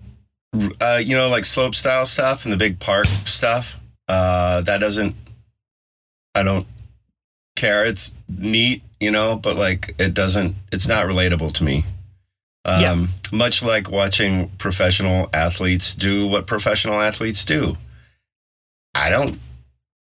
[0.82, 3.78] uh, you know, like slope style stuff and the big park stuff.
[4.08, 5.16] Uh, that doesn't,
[6.34, 6.66] I don't
[7.56, 7.86] care.
[7.86, 11.86] It's neat, you know, but like it doesn't, it's not relatable to me.
[12.66, 13.07] Um, Yeah.
[13.32, 17.78] Much like watching professional athletes do what professional athletes do.
[18.93, 19.39] I don't,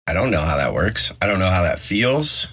[0.07, 1.12] I don't know how that works.
[1.22, 2.48] I don't know how that feels.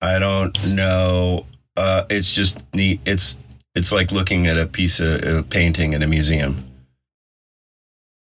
[0.00, 1.46] I don't know.
[1.76, 3.00] Uh, it's just neat.
[3.06, 3.38] It's
[3.74, 6.68] it's like looking at a piece of a painting in a museum.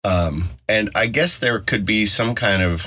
[0.04, 2.86] Um, and I guess there could be some kind of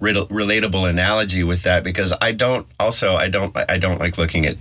[0.00, 4.46] rel- relatable analogy with that because I don't also I don't I don't like looking
[4.46, 4.56] at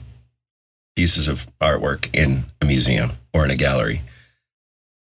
[0.95, 4.01] pieces of artwork in a museum or in a gallery.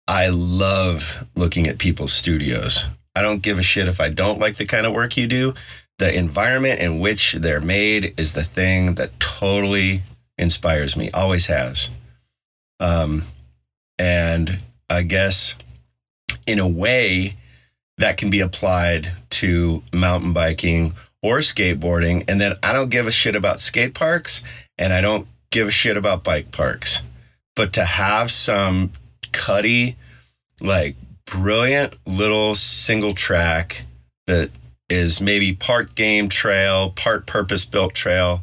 [0.08, 2.86] I love looking at people's studios.
[3.14, 5.54] I don't give a shit if I don't like the kind of work you do.
[5.98, 10.02] The environment in which they're made is the thing that totally
[10.38, 11.90] inspires me, always has.
[12.78, 13.24] Um,
[13.98, 14.58] and
[14.90, 15.54] I guess
[16.46, 17.36] in a way
[17.98, 22.24] that can be applied to mountain biking or skateboarding.
[22.28, 24.42] And then I don't give a shit about skate parks
[24.78, 27.00] and I don't give a shit about bike parks.
[27.54, 28.92] But to have some
[29.32, 29.96] cutty,
[30.60, 33.84] like brilliant little single track
[34.26, 34.50] that
[34.90, 38.42] is maybe part game trail, part purpose built trail,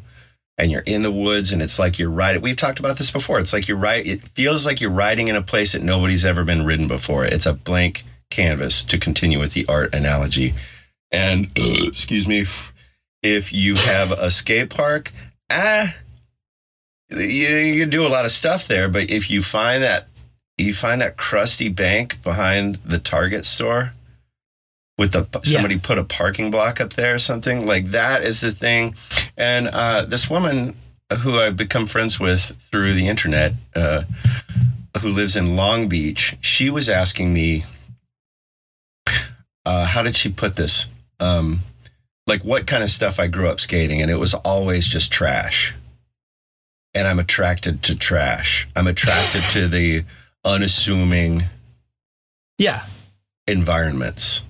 [0.58, 2.42] and you're in the woods and it's like you're riding.
[2.42, 3.38] We've talked about this before.
[3.38, 4.04] It's like you're right.
[4.04, 7.24] It feels like you're riding in a place that nobody's ever been ridden before.
[7.24, 10.54] It's a blank canvas to continue with the art analogy.
[11.12, 12.46] And excuse me,
[13.22, 15.12] if you have a skate park,
[15.48, 15.94] ah,
[17.10, 18.88] you, you can do a lot of stuff there.
[18.88, 20.08] But if you find that
[20.56, 23.92] you find that crusty bank behind the Target store
[24.96, 25.40] with the Yeah.
[25.54, 28.94] somebody put a parking block up there or something like that is the thing.
[29.36, 30.76] And uh, this woman
[31.20, 34.04] who I've become friends with through the internet, uh,
[35.00, 37.64] who lives in Long Beach, she was asking me,
[39.66, 40.86] uh, how did she put this?
[41.20, 41.60] Um,
[42.26, 45.74] like what kind of stuff I grew up skating, and it was always just trash.
[46.94, 48.68] And I'm attracted to trash.
[48.76, 50.04] I'm attracted to the
[50.44, 51.44] unassuming
[52.58, 52.86] Yeah,
[53.46, 54.42] environments.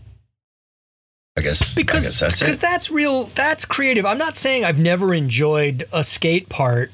[1.37, 2.61] I guess because I guess that's because it.
[2.61, 3.25] that's real.
[3.35, 4.07] That's creative.
[4.07, 6.93] I'm not saying I've never enjoyed a skate part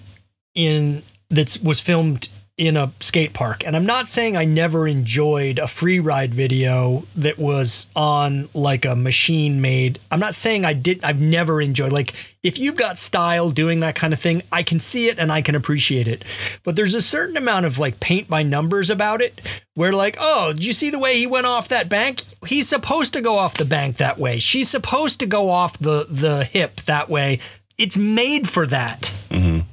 [0.54, 2.28] in that was filmed
[2.60, 7.06] in a skate park, and I'm not saying I never enjoyed a free ride video
[7.16, 9.98] that was on like a machine made.
[10.10, 11.02] I'm not saying I did.
[11.02, 14.78] I've never enjoyed like if you've got style doing that kind of thing, I can
[14.78, 16.22] see it and I can appreciate it.
[16.62, 19.40] But there's a certain amount of like paint by numbers about it
[19.72, 22.24] where like, oh, did you see the way he went off that bank?
[22.46, 24.38] He's supposed to go off the bank that way.
[24.38, 27.38] She's supposed to go off the the hip that way.
[27.78, 29.10] It's made for that.
[29.30, 29.64] Mhm.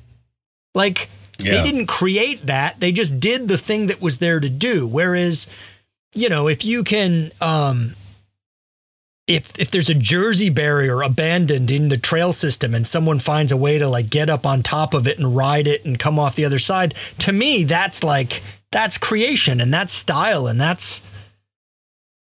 [0.74, 1.10] Like
[1.40, 1.52] Yeah.
[1.62, 2.80] they didn't create that.
[2.80, 4.88] They just did the thing that was there to do.
[4.88, 5.48] Whereas,
[6.14, 7.96] you know, if you can um
[9.28, 13.58] if if there's a jersey barrier abandoned in the trail system and someone finds a
[13.58, 16.36] way to like get up on top of it and ride it and come off
[16.36, 21.02] the other side, to me that's like that's creation and that's style and that's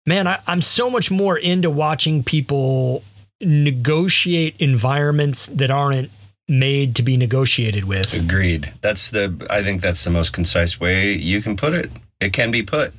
[0.05, 3.03] man, I, I'm so much more into watching people
[3.41, 6.11] negotiate environments that aren't
[6.49, 8.13] made to be negotiated with.
[8.13, 8.73] Agreed.
[8.81, 9.45] That's the.
[9.49, 11.91] I think that's the most concise way you can put it.
[12.19, 12.93] It can be put,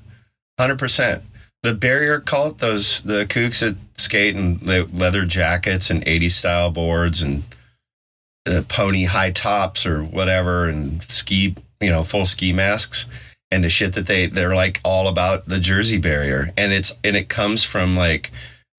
[0.59, 1.24] hundred percent.
[1.62, 6.70] The barrier cult, those the kooks that skate in the leather jackets and '80s style
[6.70, 7.42] boards and
[8.46, 13.07] uh, pony high tops or whatever, and ski, you know, full ski masks.
[13.51, 17.16] and the shit that they they're like all about the Jersey barrier, and it's and
[17.16, 18.30] it comes from like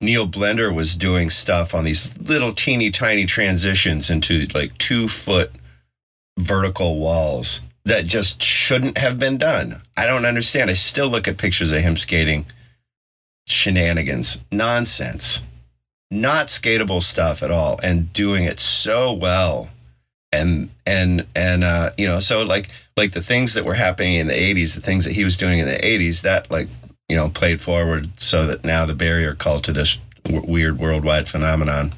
[0.01, 5.51] Neil Blender was doing stuff on these little teeny tiny transitions into like two foot
[6.37, 9.81] vertical walls that just shouldn't have been done.
[9.95, 10.69] I don't understand.
[10.69, 12.45] I still look at pictures of him skating
[13.47, 15.43] shenanigans, nonsense,
[16.09, 19.69] not skatable stuff at all, and doing it so well.
[20.31, 24.27] And and and uh, you know, so like like the things that were happening in
[24.27, 26.69] the '80s, the things that he was doing in the '80s, that like
[27.11, 31.27] you know played forward so that now the barrier cult to this w- weird worldwide
[31.27, 31.93] phenomenon.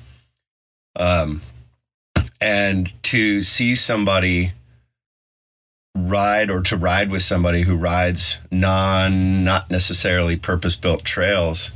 [0.95, 1.43] Um,
[2.41, 4.53] and to see somebody
[5.95, 11.72] ride or to ride with somebody who rides non not necessarily purpose built trails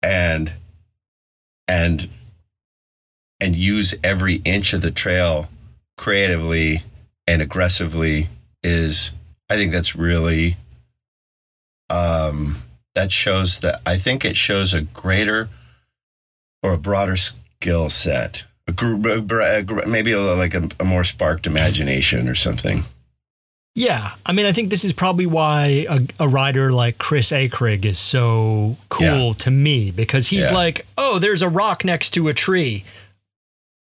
[0.00, 0.52] and
[1.66, 2.08] and
[3.40, 5.48] and use every inch of the trail
[5.96, 6.84] creatively
[7.26, 8.28] and aggressively
[8.62, 9.14] is
[9.50, 10.56] I think that's really
[11.90, 12.62] um
[12.98, 15.48] that shows that I think it shows a greater
[16.62, 22.34] or a broader skill set a maybe a, like a, a more sparked imagination or
[22.34, 22.84] something
[23.78, 27.84] yeah, I mean, I think this is probably why a, a rider like Chris Akrigg
[27.84, 29.32] is so cool yeah.
[29.34, 30.54] to me because he's yeah.
[30.54, 32.84] like, oh, there's a rock next to a tree.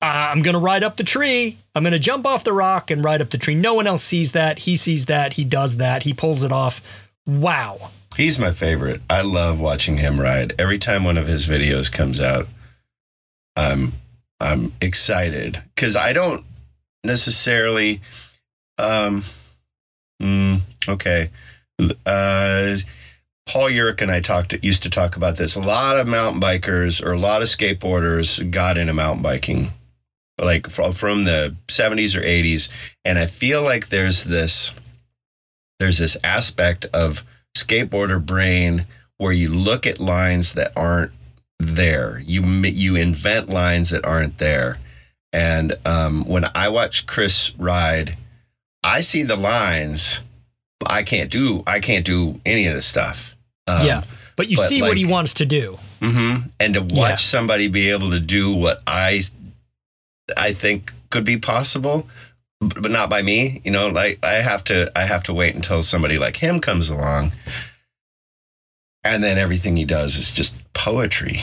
[0.01, 1.59] Uh, I'm gonna ride up the tree.
[1.73, 3.55] I'm gonna jump off the rock and ride up the tree.
[3.55, 4.59] No one else sees that.
[4.59, 5.33] He sees that.
[5.33, 6.03] He does that.
[6.03, 6.81] He pulls it off.
[7.25, 7.91] Wow.
[8.19, 9.01] He's my favorite.
[9.09, 10.53] I love watching him ride.
[10.59, 12.47] Every time one of his videos comes out,
[13.55, 13.93] I'm
[14.41, 16.45] I'm excited because I don't
[17.03, 18.01] necessarily.
[18.77, 19.23] Um,
[20.21, 21.29] Mm, okay.
[21.79, 22.77] Uh,
[23.45, 25.55] Paul Urich and I talked used to talk about this.
[25.55, 29.71] A lot of mountain bikers or a lot of skateboarders got into mountain biking,
[30.37, 32.69] like from, from the 70s or 80s,
[33.05, 34.71] and I feel like there's this
[35.79, 37.23] there's this aspect of
[37.57, 38.85] skateboarder brain
[39.17, 41.11] where you look at lines that aren't
[41.59, 42.19] there.
[42.19, 44.79] You you invent lines that aren't there.
[45.31, 48.17] And um, when I watch Chris ride
[48.83, 50.21] I see the lines.
[50.85, 53.35] I can't do I can't do any of this stuff.
[53.67, 54.03] Um, yeah,
[54.35, 55.77] but you but see like, what he wants to do.
[56.01, 56.47] Mm-hmm.
[56.59, 57.15] And to watch yeah.
[57.17, 59.23] somebody be able to do what I
[60.37, 62.07] I think could be possible,
[62.59, 63.61] but not by me.
[63.63, 66.89] You know, like I have to I have to wait until somebody like him comes
[66.89, 67.31] along,
[69.03, 71.41] and then everything he does is just poetry.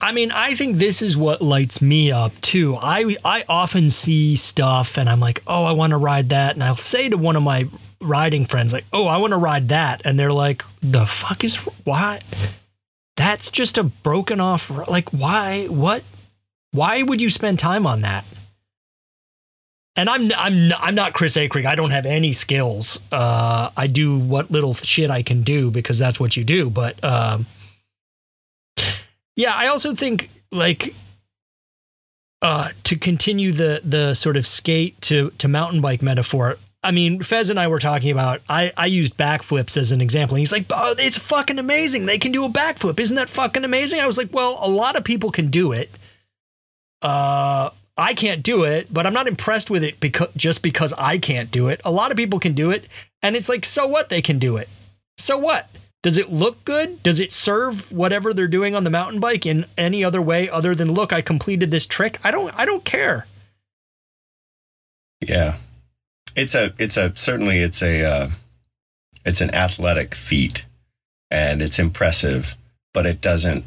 [0.00, 2.76] I mean, I think this is what lights me up too.
[2.76, 6.64] I I often see stuff and I'm like, "Oh, I want to ride that." And
[6.64, 7.68] I'll say to one of my
[8.00, 11.56] riding friends like, "Oh, I want to ride that." And they're like, "The fuck is
[11.84, 12.20] why?
[13.16, 16.04] That's just a broken off like why what
[16.70, 18.24] why would you spend time on that?"
[20.00, 21.66] And I'm I'm I'm not Chris Akrigg.
[21.66, 23.02] I don't have any skills.
[23.12, 27.04] Uh, I do what little shit I can do because that's what you do, but
[27.04, 27.44] um,
[29.36, 30.94] yeah, I also think like
[32.40, 36.56] uh, to continue the the sort of skate to to mountain bike metaphor.
[36.82, 38.40] I mean, Fez and I were talking about.
[38.48, 40.34] I I used backflips as an example.
[40.34, 42.06] And he's like, "Oh, it's fucking amazing!
[42.06, 42.98] They can do a backflip.
[42.98, 45.90] Isn't that fucking amazing?" I was like, "Well, a lot of people can do it.
[47.02, 47.68] Uh,
[48.00, 51.50] I can't do it, but I'm not impressed with it because just because I can't
[51.50, 51.82] do it.
[51.84, 52.86] A lot of people can do it,
[53.22, 54.08] and it's like, so what?
[54.08, 54.70] They can do it.
[55.18, 55.68] So what?
[56.02, 57.02] Does it look good?
[57.02, 60.74] Does it serve whatever they're doing on the mountain bike in any other way other
[60.74, 62.18] than look, I completed this trick?
[62.24, 63.26] I don't I don't care.
[65.20, 65.56] Yeah.
[66.34, 68.30] It's a it's a certainly it's a uh,
[69.26, 70.64] it's an athletic feat
[71.30, 72.56] and it's impressive,
[72.94, 73.66] but it doesn't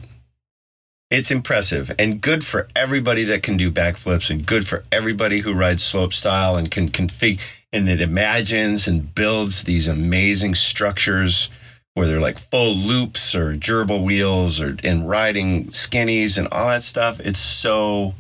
[1.14, 5.53] it's impressive and good for everybody that can do backflips and good for everybody who
[5.53, 7.39] rides slope style and can configure
[7.72, 11.49] and that imagines and builds these amazing structures
[11.93, 16.82] where they're like full loops or gerbil wheels or in riding skinnies and all that
[16.82, 17.20] stuff.
[17.20, 18.16] It's so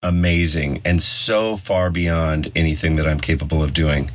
[0.00, 4.12] amazing and so far beyond anything that I'm capable of doing.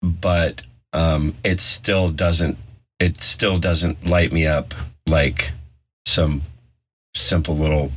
[0.00, 0.62] But
[0.92, 2.58] um, it still doesn't
[3.00, 4.72] it still doesn't light me up
[5.06, 5.50] like
[6.06, 6.42] some
[7.16, 7.92] simple little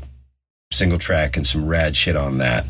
[0.72, 2.66] single track and some rad shit on that.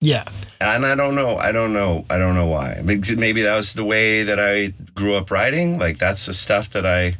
[0.00, 0.24] Yeah.
[0.60, 1.38] And I don't know.
[1.38, 2.04] I don't know.
[2.10, 2.80] I don't know why.
[2.84, 5.78] Maybe that was the way that I grew up writing.
[5.78, 7.16] Like that's the stuff that I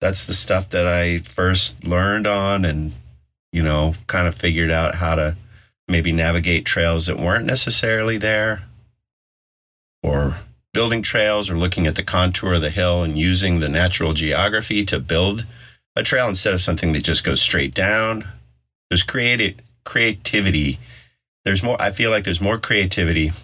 [0.00, 2.92] that's the stuff that I first learned on and
[3.52, 5.36] you know, kind of figured out how to
[5.86, 8.64] maybe navigate trails that weren't necessarily there
[10.02, 10.38] or
[10.72, 14.84] building trails or looking at the contour of the hill and using the natural geography
[14.84, 15.46] to build
[15.96, 18.28] a trail instead of something that just goes straight down.
[18.90, 20.78] There's creative creativity
[21.44, 23.34] there's more i feel like there's more creativity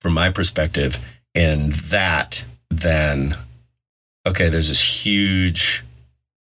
[0.00, 1.04] from my perspective
[1.34, 3.36] in that than
[4.26, 5.84] okay, there's this huge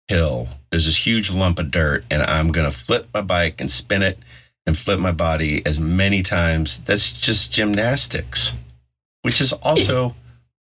[0.09, 4.03] hill, there's this huge lump of dirt, and I'm gonna flip my bike and spin
[4.03, 4.18] it
[4.66, 6.80] and flip my body as many times.
[6.80, 8.55] That's just gymnastics,
[9.22, 10.14] which is also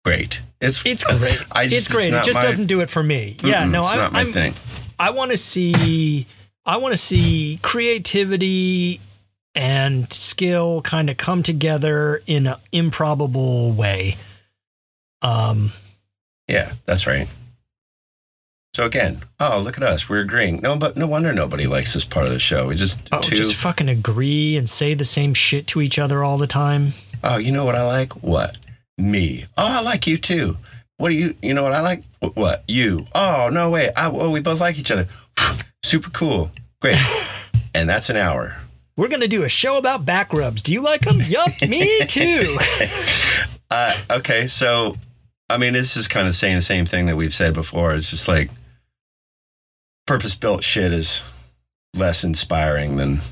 [0.05, 0.41] great.
[0.61, 1.39] It's It's great.
[1.53, 2.11] I it's great.
[2.11, 3.37] not it just my- doesn't do it for me.
[3.43, 4.55] Yeah, no, it's I'm, not my I'm thing.
[4.99, 6.27] I want to see
[6.65, 9.01] I want to see creativity
[9.55, 14.17] and skill kind of come together in an improbable way.
[15.23, 15.73] Um
[16.49, 17.29] Yeah, that's right.
[18.75, 20.61] So again, oh look at us, we're agreeing.
[20.63, 22.69] No, but no wonder nobody likes this part of the show.
[22.69, 23.37] We just oh, two.
[23.37, 26.95] just fucking agree and say the same shit to each other all the time.
[27.23, 28.15] Oh, you know what I like?
[28.23, 28.57] What?
[28.99, 29.47] Me.
[29.57, 30.59] Oh, I like you too.
[30.97, 31.35] What do you?
[31.43, 32.05] You know what I like?
[32.21, 32.65] What?
[32.69, 33.07] You.
[33.15, 33.93] Oh no way.
[33.95, 35.09] I, oh, we both like each other.
[35.83, 36.51] Super cool.
[36.81, 36.99] Great.
[37.75, 38.57] and that's an hour.
[38.97, 40.63] We're going to do a show about back rubs.
[40.63, 41.21] Do you like them?
[41.23, 42.59] yup, me too.
[43.71, 44.97] Uh, okay, so
[45.49, 47.95] I mean, this is kind of saying the same thing that we've said before.
[47.95, 48.51] It's just like
[50.07, 51.23] purpose built shit is
[51.95, 53.23] less inspiring than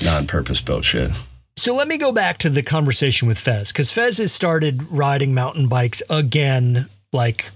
[0.00, 1.10] non purpose built shit.
[1.58, 5.34] So let me go back to the conversation with Fez because Fez has started riding
[5.34, 7.46] mountain bikes again, like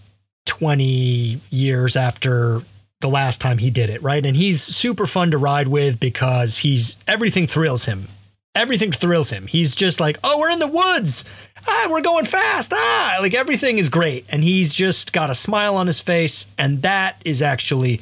[0.46, 2.62] 20 years after
[3.00, 4.26] the last time he did it, right?
[4.26, 8.08] And he's super fun to ride with because he's everything thrills him.
[8.56, 9.46] Everything thrills him.
[9.46, 11.24] He's just like, oh, we're in the woods.
[11.68, 12.72] Ah, we're going fast.
[12.74, 14.26] Ah, like everything is great.
[14.30, 16.48] And he's just got a smile on his face.
[16.58, 18.00] And that is actually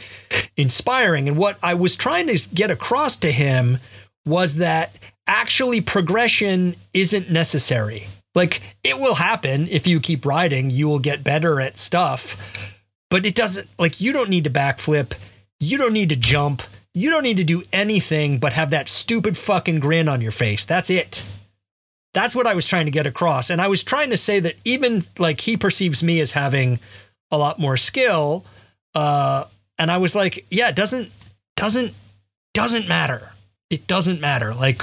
[0.56, 1.28] inspiring.
[1.28, 3.80] And what I was trying to get across to him
[4.24, 4.94] was that
[5.30, 8.08] actually progression isn't necessary.
[8.34, 12.36] Like it will happen if you keep riding, you will get better at stuff,
[13.08, 15.12] but it doesn't like you don't need to backflip,
[15.60, 16.62] you don't need to jump,
[16.94, 20.66] you don't need to do anything but have that stupid fucking grin on your face.
[20.66, 21.22] That's it.
[22.12, 23.50] That's what I was trying to get across.
[23.50, 26.80] And I was trying to say that even like he perceives me as having
[27.30, 28.44] a lot more skill,
[28.96, 29.44] uh
[29.78, 31.12] and I was like, yeah, it doesn't
[31.54, 31.94] doesn't
[32.52, 33.30] doesn't matter.
[33.70, 34.52] It doesn't matter.
[34.54, 34.82] Like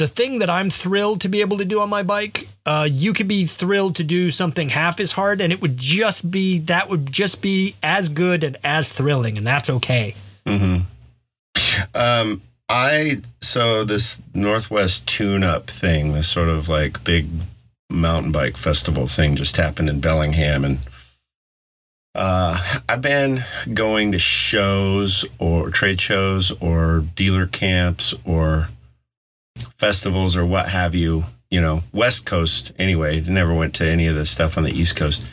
[0.00, 3.12] the thing that I'm thrilled to be able to do on my bike, uh, you
[3.12, 6.88] could be thrilled to do something half as hard, and it would just be that
[6.88, 10.14] would just be as good and as thrilling, and that's okay.
[10.46, 10.86] Mm-hmm.
[11.94, 12.40] Um,
[12.70, 17.28] I so this Northwest Tune Up thing, this sort of like big
[17.90, 20.78] mountain bike festival thing, just happened in Bellingham, and
[22.14, 23.44] uh, I've been
[23.74, 28.70] going to shows or trade shows or dealer camps or
[29.78, 31.24] festivals or what have you.
[31.50, 33.20] You know, West Coast anyway.
[33.20, 35.24] Never went to any of the stuff on the East Coast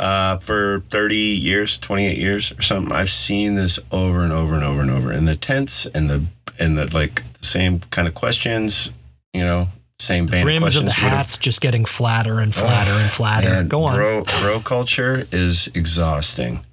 [0.00, 2.92] uh, for 30 years, 28 years or something.
[2.92, 5.12] I've seen this over and over and over and over.
[5.12, 6.24] And the tents and the
[6.58, 8.90] and the like the same kind of questions,
[9.32, 9.68] you know,
[10.00, 10.96] same vein of Rims of questions.
[10.96, 11.16] the whatever.
[11.16, 13.62] hats just getting flatter and flatter and flatter.
[13.62, 13.94] Go on.
[13.94, 16.64] Bro, bro culture is exhausting.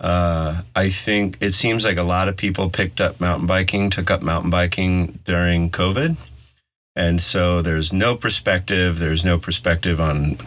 [0.00, 4.10] Uh, I think it seems like a lot of people picked up mountain biking, took
[4.10, 6.16] up mountain biking during COVID.
[6.94, 8.98] And so there's no perspective.
[8.98, 10.38] There's no perspective on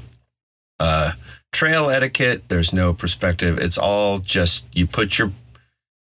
[0.79, 1.13] uh,
[1.51, 2.43] trail etiquette.
[2.47, 3.57] There's no perspective.
[3.57, 5.31] It's all just you put your,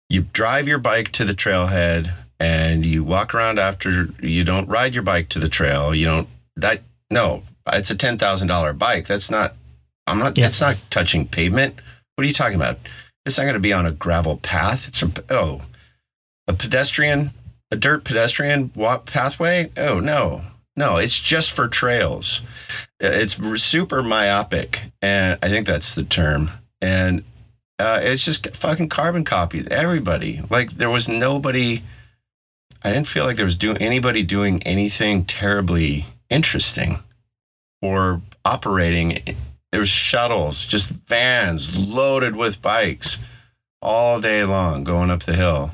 [0.09, 4.93] you drive your bike to the trailhead and you walk around after you don't ride
[4.93, 5.93] your bike to the trail.
[5.93, 6.81] You don't, that,
[7.11, 9.07] no, it's a $10,000 bike.
[9.07, 9.55] That's not,
[10.07, 10.47] I'm not, Yeah.
[10.47, 11.75] it's not touching pavement.
[12.15, 12.79] What are you talking about?
[13.25, 14.87] It's not going to be on a gravel path.
[14.87, 15.61] It's a, oh,
[16.47, 17.31] a pedestrian,
[17.71, 19.71] a dirt pedestrian walk pathway?
[19.77, 20.41] Oh, no,
[20.75, 22.41] no, it's just for trails.
[22.99, 24.91] It's super myopic.
[25.01, 26.51] And I think that's the term.
[26.81, 27.23] And
[27.77, 29.71] uh, it's just fucking carbon copied.
[29.71, 30.41] Everybody.
[30.49, 31.83] Like there was nobody,
[32.83, 37.03] I didn't feel like there was doing anybody doing anything terribly interesting
[37.81, 39.35] or operating.
[39.71, 43.19] There was shuttles, just vans loaded with bikes
[43.81, 45.71] all day long going up the hill.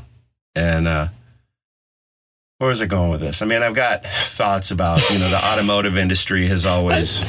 [0.54, 1.08] And uh,
[2.58, 3.42] where was I going with this?
[3.42, 7.24] I mean, I've got thoughts about, you know, the automotive industry has always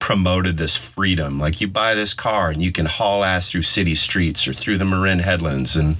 [0.00, 1.38] promoted this freedom.
[1.38, 4.78] Like you buy this car and you can haul ass through city streets or through
[4.78, 5.76] the Marin headlands.
[5.76, 5.96] And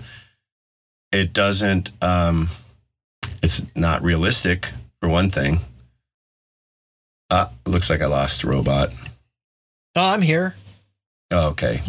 [1.13, 2.51] it doesn't, um,
[3.43, 4.71] it's not realistic
[5.01, 5.61] for one thing.
[7.31, 8.93] Uh, looks like I lost a robot.
[9.97, 10.55] Oh, I'm here.
[11.31, 11.83] Oh, okay.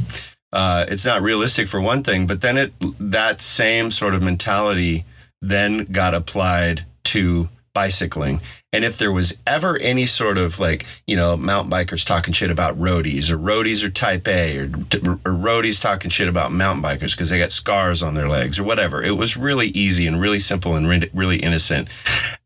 [0.54, 5.06] Uh, it's not realistic for one thing, but then it that same sort of mentality
[5.42, 8.42] then got applied to bicycling.
[8.74, 12.50] And if there was ever any sort of like, you know, mountain bikers talking shit
[12.50, 17.12] about roadies or roadies or type A or, or roadies talking shit about mountain bikers
[17.12, 20.40] because they got scars on their legs or whatever, it was really easy and really
[20.40, 21.88] simple and re- really innocent.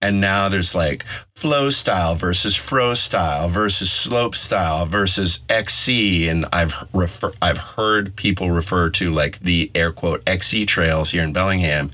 [0.01, 1.05] And now there's like
[1.35, 6.27] flow style versus fro style versus slope style versus XC.
[6.27, 11.23] And I've refer- I've heard people refer to like the air quote XC trails here
[11.23, 11.91] in Bellingham.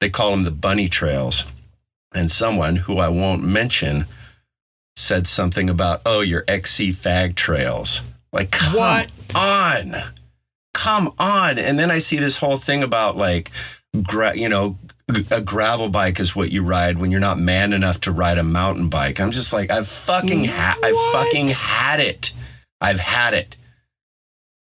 [0.00, 1.44] They call them the bunny trails
[2.14, 4.06] and someone who I won't mention
[4.96, 8.02] said something about, oh, your XC fag trails.
[8.32, 9.08] Like, come What?
[9.34, 9.96] on.
[10.72, 11.58] Come on.
[11.58, 13.50] And then I see this whole thing about like,
[14.02, 14.78] gra- you know,
[15.30, 18.42] a gravel bike is what you ride when you're not man enough to ride a
[18.42, 19.20] mountain bike.
[19.20, 22.32] I'm just like, I've fucking, ha- I've fucking had it.
[22.80, 23.56] I've had it.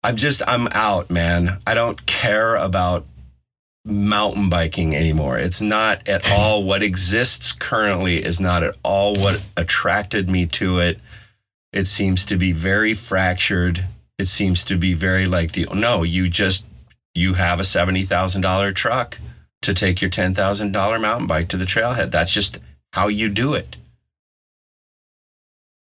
[0.03, 1.59] I'm just, I'm out, man.
[1.67, 3.05] I don't care about
[3.85, 5.37] mountain biking anymore.
[5.37, 10.79] It's not at all what exists currently is not at all what attracted me to
[10.79, 10.99] it.
[11.71, 13.85] It seems to be very fractured.
[14.17, 16.65] It seems to be very like the no, you just
[17.15, 19.19] you have a $70,000 truck
[19.61, 22.11] to take your $10,000 mountain bike to the trailhead.
[22.11, 22.59] That's just
[22.93, 23.75] how you do it.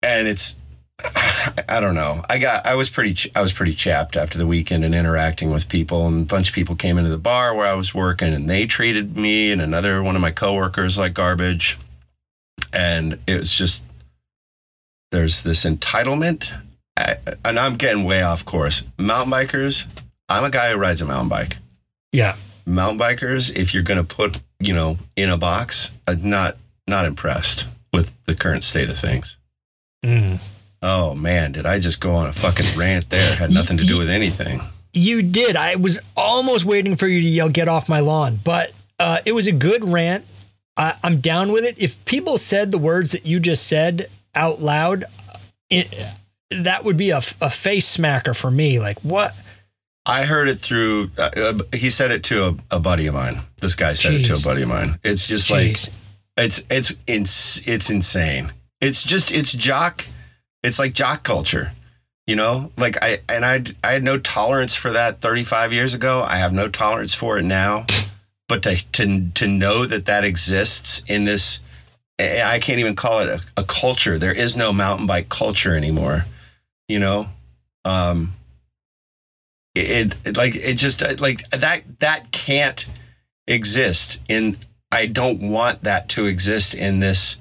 [0.03, 0.57] And it's
[1.68, 2.24] I don't know.
[2.28, 5.51] I got I was pretty ch- I was pretty chapped after the weekend and interacting
[5.51, 8.32] with people and a bunch of people came into the bar where I was working
[8.34, 11.78] and they treated me and another one of my coworkers like garbage.
[12.72, 13.84] And it was just
[15.11, 16.53] there's this entitlement
[16.99, 18.84] I, and I'm getting way off course.
[18.96, 19.86] Mountain bikers,
[20.28, 21.59] I'm a guy who rides a mountain bike.
[22.12, 22.36] Yeah.
[22.66, 27.05] Mountain bikers, if you're going to put, you know, in a box, I'm not not
[27.05, 29.36] impressed with the current state of things.
[30.05, 30.40] Mm.
[30.82, 33.36] Oh man, did I just go on a fucking rant there?
[33.36, 34.62] Had nothing to do with anything.
[34.92, 35.56] You did.
[35.56, 39.32] I was almost waiting for you to yell, get off my lawn, but uh, it
[39.32, 40.24] was a good rant.
[40.76, 41.76] I, I'm down with it.
[41.78, 45.04] If people said the words that you just said out loud,
[45.68, 45.92] it,
[46.50, 48.78] that would be a, a face smacker for me.
[48.78, 49.34] Like, what?
[50.06, 51.10] I heard it through.
[51.18, 53.42] Uh, uh, he said it to a, a buddy of mine.
[53.60, 54.98] This guy said it to a buddy of mine.
[55.04, 55.50] It's just Jeez.
[55.50, 55.94] like
[56.38, 58.52] it's it's ins- it's insane.
[58.80, 60.06] It's just it's jock.
[60.62, 61.72] It's like jock culture.
[62.26, 66.22] You know, like I and I I had no tolerance for that 35 years ago.
[66.22, 67.86] I have no tolerance for it now.
[68.48, 71.61] But to to to know that that exists in this,
[72.18, 74.18] I can't even call it a, a culture.
[74.18, 76.24] There is no mountain bike culture anymore.
[76.88, 77.28] You know,
[77.84, 78.32] um,
[79.74, 82.86] it, it like it just uh, like that that can't
[83.46, 84.59] exist in.
[84.90, 87.36] I don't want that to exist in this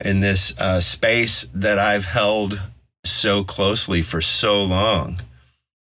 [0.00, 2.60] in this uh, space that I've held
[3.04, 5.20] so closely for so long.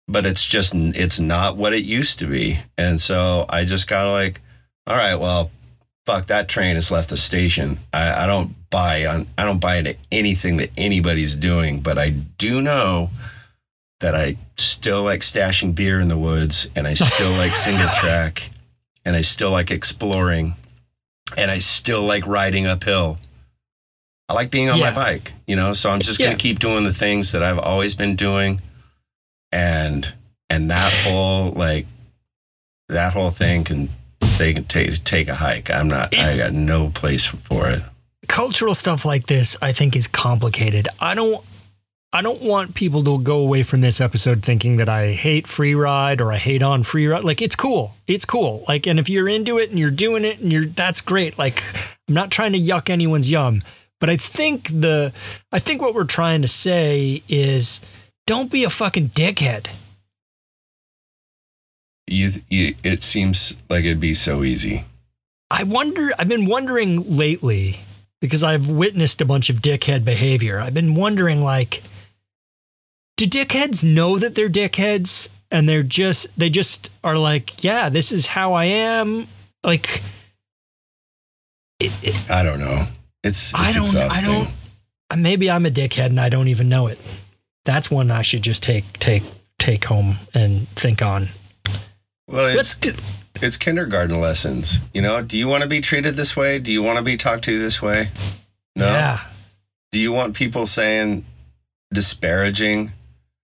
[0.08, 4.12] But it's just it's not what it used to be, and so I just gotta
[4.12, 4.40] like,
[4.86, 5.50] all right, well,
[6.06, 7.80] fuck that train has left the station.
[7.92, 12.10] I, I don't buy on I don't buy into anything that anybody's doing, but I
[12.10, 13.10] do know
[14.00, 18.50] that I still like stashing beer in the woods, and I still like single track,
[19.04, 20.54] and I still like exploring,
[21.36, 23.18] and I still like riding uphill.
[24.28, 24.90] I like being on Yeah.
[24.90, 25.72] my bike, you know.
[25.72, 28.60] So I'm just gonna keep doing the things that I've always been doing,
[29.52, 30.12] and
[30.50, 31.86] and that whole like
[32.88, 33.88] that whole thing can
[34.38, 35.70] they can take take a hike.
[35.70, 36.14] I'm not.
[36.16, 37.82] I got no place for it.
[38.28, 41.44] cultural stuff like this i think is complicated i don't
[42.12, 45.76] i don't want people to go away from this episode thinking that i hate free
[45.76, 49.08] ride or i hate on free ride like it's cool it's cool like and if
[49.08, 51.62] you're into it and you're doing it and you're that's great like
[52.08, 53.62] i'm not trying to yuck anyone's yum
[54.00, 55.12] but i think the
[55.52, 57.80] i think what we're trying to say is
[58.26, 59.68] don't be a fucking dickhead
[62.08, 64.84] You, you it seems like it'd be so easy.
[65.50, 67.80] I wonder, I've been wondering lately
[68.20, 70.60] because I've witnessed a bunch of dickhead behavior.
[70.60, 71.82] I've been wondering, like,
[73.16, 78.12] do dickheads know that they're dickheads and they're just, they just are like, yeah, this
[78.12, 79.26] is how I am?
[79.64, 80.02] Like,
[81.80, 82.86] it, it, I don't know.
[83.26, 84.24] It's, it's I don't, exhausting.
[84.24, 84.50] I don't,
[85.10, 86.98] uh, maybe I'm a dickhead and I don't even know it.
[87.64, 89.24] That's one I should just take, take,
[89.58, 91.28] take home and think on.
[92.28, 92.78] Well, it's
[93.42, 94.80] it's kindergarten lessons.
[94.92, 96.58] You know, do you want to be treated this way?
[96.58, 98.08] Do you want to be talked to this way?
[98.74, 98.86] No.
[98.86, 99.20] yeah.
[99.92, 101.24] Do you want people saying
[101.92, 102.92] disparaging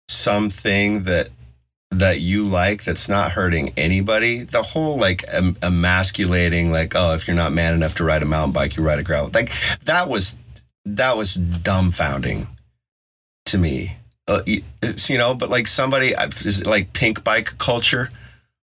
[0.07, 1.29] something that
[1.91, 4.43] that you like that's not hurting anybody?
[4.43, 8.25] The whole like em- emasculating, like, oh, if you're not man enough to ride a
[8.25, 9.29] mountain bike, you ride a gravel.
[9.33, 9.51] Like
[9.85, 10.37] that was
[10.85, 12.47] that was dumbfounding
[13.45, 13.97] to me.
[14.27, 18.09] Uh, you know, but like somebody, is like pink bike culture?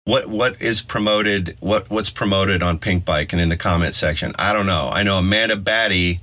[0.05, 4.35] what what is promoted what what's promoted on Pink Bike and in the comment section?
[4.39, 4.91] I don't know.
[4.91, 6.21] I know Amanda Batty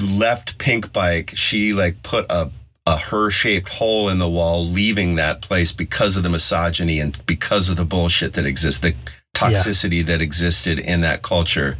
[0.00, 1.32] left Pink Bike.
[1.34, 2.50] She like put a
[2.86, 7.24] a her shaped hole in the wall, leaving that place because of the misogyny and
[7.26, 8.94] because of the bullshit that exists, the
[9.34, 10.04] toxicity yeah.
[10.04, 11.76] that existed in that culture.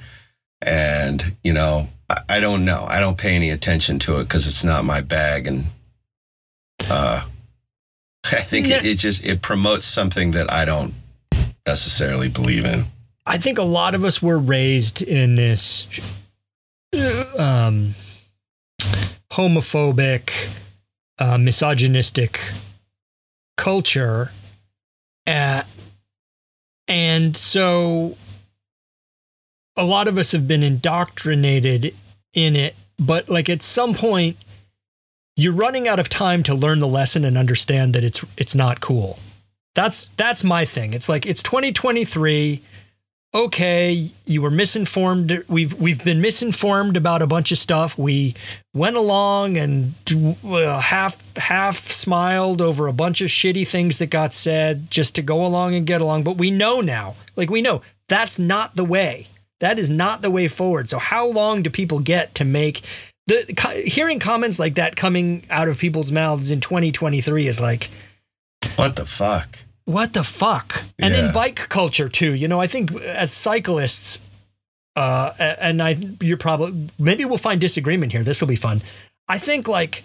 [0.60, 2.86] And, you know, I, I don't know.
[2.88, 5.46] I don't pay any attention to it because it's not my bag.
[5.46, 5.66] And
[6.90, 7.24] uh,
[8.24, 10.94] I think it, it just it promotes something that I don't
[11.66, 12.86] necessarily believe in.
[13.24, 15.88] I think a lot of us were raised in this
[17.36, 17.96] um,
[19.32, 20.30] homophobic,
[21.18, 22.40] uh, misogynistic
[23.56, 24.32] culture.
[25.26, 25.62] Uh,
[26.88, 28.16] and so
[29.76, 31.94] a lot of us have been indoctrinated
[32.32, 34.36] in it, but like at some point,
[35.36, 38.80] you're running out of time to learn the lesson and understand that it's it's not
[38.80, 39.18] cool.
[39.74, 40.94] That's that's my thing.
[40.94, 42.62] It's like it's 2023
[43.36, 45.44] okay, you were misinformed.
[45.46, 47.98] We've we've been misinformed about a bunch of stuff.
[47.98, 48.34] We
[48.72, 49.94] went along and
[50.42, 55.22] uh, half half smiled over a bunch of shitty things that got said just to
[55.22, 56.22] go along and get along.
[56.22, 59.28] But we know now, like we know that's not the way.
[59.60, 60.88] That is not the way forward.
[60.88, 62.82] So how long do people get to make
[63.26, 67.90] the hearing comments like that coming out of people's mouths in 2023 is like
[68.76, 69.58] what the fuck?
[69.86, 70.82] What the fuck?
[70.98, 71.28] And yeah.
[71.28, 74.24] in bike culture too, you know, I think as cyclists,
[74.96, 78.22] uh, and I, you're probably maybe we'll find disagreement here.
[78.22, 78.82] This will be fun.
[79.28, 80.02] I think like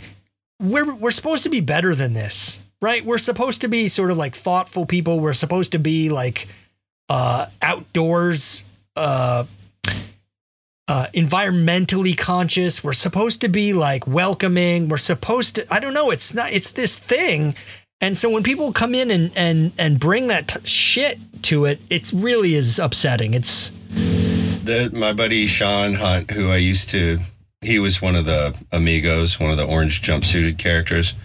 [0.61, 3.03] we're we're supposed to be better than this, right?
[3.03, 5.19] We're supposed to be sort of like thoughtful people.
[5.19, 6.47] We're supposed to be like
[7.09, 8.65] uh, outdoors,
[8.95, 9.45] uh,
[10.88, 12.84] uh, environmentally conscious.
[12.84, 14.89] We're supposed to be like welcoming.
[14.89, 15.73] We're supposed to.
[15.73, 16.11] I don't know.
[16.11, 16.51] It's not.
[16.51, 17.55] It's this thing
[18.02, 21.80] and so when people come in and and and bring that t- shit to it,
[21.89, 23.34] it really is upsetting.
[23.34, 23.72] It's
[24.64, 27.20] the, my buddy Sean Hunt, who I used to,
[27.62, 31.16] he was one of the amigos, one of the orange jumpsuited characters,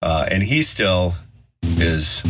[0.00, 1.16] uh, and he still
[1.62, 2.22] is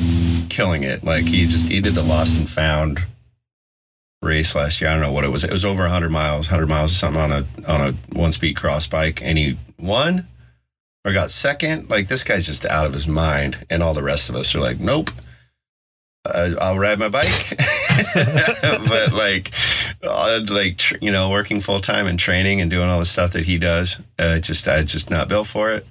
[0.49, 1.05] killing it.
[1.05, 3.05] Like he just he did the lost and found
[4.23, 4.89] race last year.
[4.89, 5.45] I don't know what it was.
[5.45, 8.57] It was over 100 miles, 100 miles or something on a on a one speed
[8.57, 10.29] cross bike, and he won
[11.05, 11.91] or got second.
[11.91, 14.61] Like this guy's just out of his mind, and all the rest of us are
[14.61, 15.11] like, nope.
[16.25, 17.57] Uh, I'll ride my bike,
[18.15, 19.51] but like,
[20.01, 23.47] like tr- you know, working full time and training and doing all the stuff that
[23.47, 25.85] he does, uh, just I just not built for it.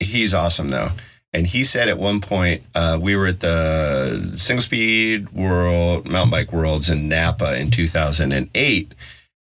[0.00, 0.92] He's awesome though,
[1.34, 6.30] and he said at one point uh, we were at the Single Speed World Mountain
[6.30, 8.94] Bike Worlds in Napa in 2008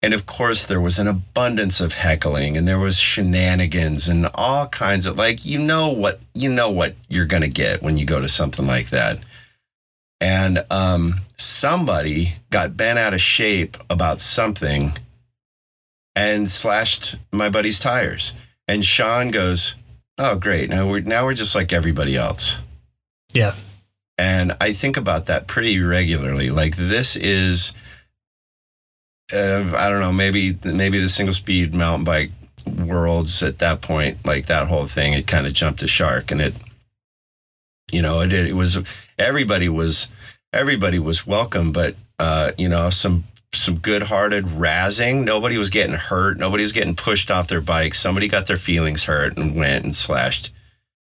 [0.04, 4.68] and of course, there was an abundance of heckling and there was shenanigans and all
[4.68, 8.06] kinds of like, you know what, you know what you're going to get when you
[8.06, 9.20] go to something like that.
[10.20, 14.92] And um, somebody got bent out of shape about something
[16.18, 18.34] and slashed my buddy's tires.
[18.68, 19.76] And Sean goes,
[20.18, 20.70] "Oh, great!
[20.70, 22.60] Now we're now we're just like everybody else."
[23.34, 23.56] Yeah.
[24.18, 26.50] And I think about that pretty regularly.
[26.50, 27.74] Like this is
[29.34, 32.32] uh, I don't know, maybe maybe the single speed mountain bike
[32.66, 36.42] worlds at that point, like that whole thing, it kind of jumped a shark, and
[36.42, 36.54] it,
[37.92, 38.80] you know, it it was
[39.18, 40.08] everybody was
[40.52, 45.24] everybody was welcome, but uh, you know, some some good-hearted razzing.
[45.24, 46.38] Nobody was getting hurt.
[46.38, 48.00] Nobody was getting pushed off their bikes.
[48.00, 50.52] Somebody got their feelings hurt and went and slashed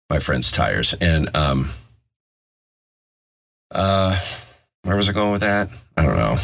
[0.09, 0.93] my friend's tires.
[1.01, 1.71] And um,
[3.71, 4.19] uh,
[4.83, 5.69] where was I going with that?
[5.97, 6.39] I don't know.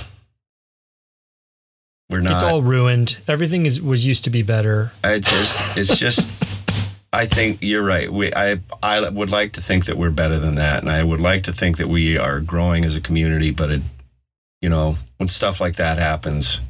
[2.10, 2.34] We're not.
[2.34, 3.18] It's all ruined.
[3.28, 4.91] Everything is was used to be better.
[5.03, 5.78] I just.
[5.78, 6.28] It's just.
[7.14, 8.12] I think you're right.
[8.12, 8.34] We.
[8.34, 8.60] I.
[8.82, 11.53] I would like to think that we're better than that, and I would like to
[11.53, 13.51] think that we are growing as a community.
[13.51, 13.82] But it,
[14.60, 16.62] you know, when stuff like that happens,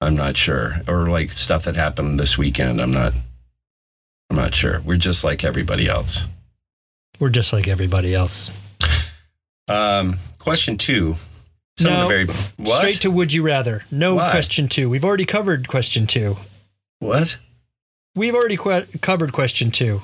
[0.00, 0.80] I'm not sure.
[0.88, 3.14] Or like stuff that happened this weekend, I'm not.
[4.30, 4.80] I'm not sure.
[4.80, 6.24] We're just like everybody else.
[7.20, 8.50] We're just like everybody else.
[9.68, 11.16] Um, question two
[11.82, 12.26] some no, of the very
[12.56, 12.78] what?
[12.78, 13.84] straight to would you rather.
[13.90, 14.30] No Why?
[14.30, 14.88] question two.
[14.88, 16.36] We've already covered question two.
[16.98, 17.38] What?
[18.14, 20.02] We've already que- covered question two.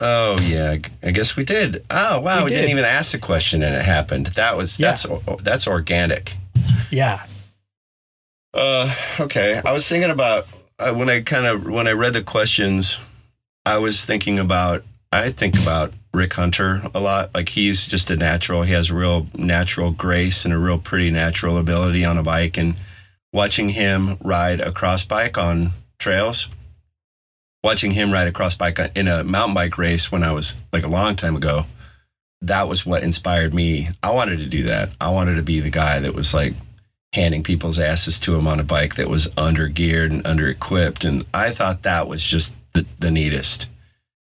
[0.00, 1.84] Oh yeah, I guess we did.
[1.90, 2.56] Oh wow, we, we did.
[2.56, 4.28] didn't even ask the question and it happened.
[4.28, 4.88] That was yeah.
[4.88, 5.06] that's
[5.42, 6.36] that's organic.
[6.90, 7.24] Yeah.
[8.54, 9.62] Uh, okay.
[9.64, 10.46] I was thinking about
[10.78, 12.98] uh, when I kind of when I read the questions,
[13.64, 17.30] I was thinking about I think about Rick Hunter a lot.
[17.34, 18.62] Like he's just a natural.
[18.62, 22.56] He has real natural grace and a real pretty natural ability on a bike.
[22.56, 22.74] And
[23.32, 26.48] watching him ride a cross bike on trails,
[27.64, 30.84] watching him ride a cross bike in a mountain bike race when I was like
[30.84, 31.66] a long time ago,
[32.42, 33.90] that was what inspired me.
[34.02, 34.90] I wanted to do that.
[35.00, 36.54] I wanted to be the guy that was like
[37.12, 41.04] handing people's asses to him on a bike that was under geared and under equipped.
[41.04, 43.68] And I thought that was just the, the neatest.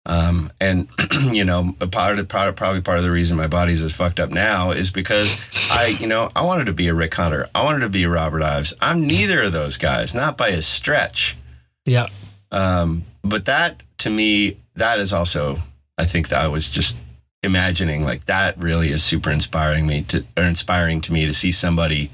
[0.09, 0.89] Um, and
[1.31, 4.19] you know, a part of part, probably part of the reason my body's as fucked
[4.19, 5.39] up now is because
[5.71, 7.49] I, you know, I wanted to be a Rick Hunter.
[7.55, 8.73] I wanted to be a Robert Ives.
[8.81, 11.37] I'm neither of those guys, not by a stretch.
[11.85, 12.07] Yeah.
[12.51, 15.61] Um, but that to me, that is also,
[15.99, 16.97] I think that I was just
[17.43, 21.53] imagining like that really is super inspiring me to, or inspiring to me to see
[21.53, 22.11] somebody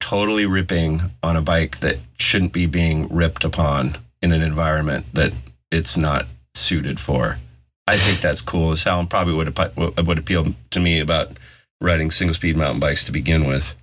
[0.00, 5.32] totally ripping on a bike that shouldn't be being ripped upon in an environment that
[5.70, 6.26] it's not
[6.64, 7.38] suited for.
[7.86, 11.36] I think that's cool as hell and probably would, would appeal to me about
[11.80, 13.74] riding single speed mountain bikes to begin with.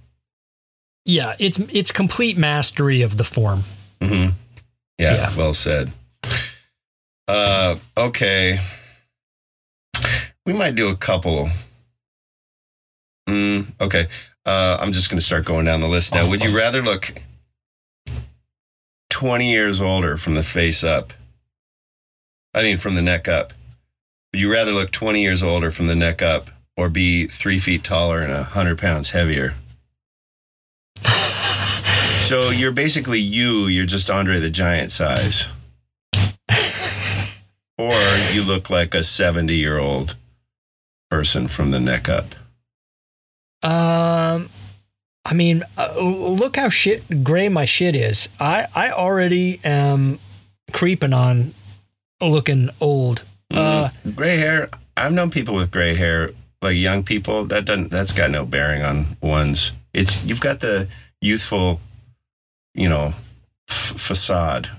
[1.05, 3.63] Yeah, it's it's complete mastery of the form.
[4.01, 4.35] Mm-hmm.
[4.97, 5.91] Yeah, yeah, well said.
[7.27, 8.61] Uh, okay.
[10.45, 11.49] We might do a couple.
[13.27, 14.07] Mm, okay.
[14.45, 16.29] Uh, I'm just going to start going down the list now.
[16.29, 17.21] Would you rather look
[19.09, 21.13] 20 years older from the face up?
[22.53, 23.53] I mean, from the neck up.
[24.31, 27.83] Would you rather look 20 years older from the neck up or be three feet
[27.83, 29.55] taller and 100 pounds heavier?
[32.27, 35.47] so you're basically you, you're just Andre the Giant size.
[37.77, 37.91] or
[38.31, 40.15] you look like a 70 year old
[41.09, 42.35] person from the neck up.
[43.63, 44.49] Um,
[45.25, 48.29] I mean, uh, look how shit gray my shit is.
[48.39, 50.19] I I already am
[50.71, 51.53] creeping on
[52.29, 53.23] looking old.
[53.51, 54.69] Mm, uh, gray hair.
[54.95, 57.45] I've known people with gray hair, like young people.
[57.45, 57.89] That doesn't.
[57.89, 59.71] That's got no bearing on one's.
[59.93, 60.87] It's you've got the
[61.19, 61.79] youthful,
[62.73, 63.13] you know,
[63.69, 64.69] f- facade.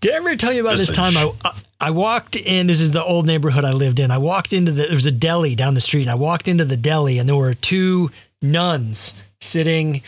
[0.00, 2.68] Did I ever tell you about this time I I walked in?
[2.68, 4.10] This is the old neighborhood I lived in.
[4.10, 6.02] I walked into the there was a deli down the street.
[6.02, 8.10] And I walked into the deli and there were two
[8.40, 10.02] nuns sitting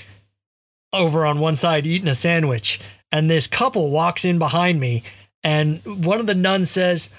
[0.93, 2.81] over on one side eating a sandwich.
[3.11, 5.03] And this couple walks in behind me,
[5.47, 7.11] and one of the nuns says,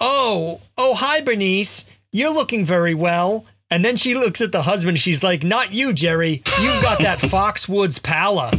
[0.00, 1.84] "Oh, oh, hi, Bernice.
[2.10, 4.98] You're looking very well." And then she looks at the husband.
[4.98, 6.42] She's like, "Not you, Jerry.
[6.58, 8.58] You've got that Foxwoods Pala."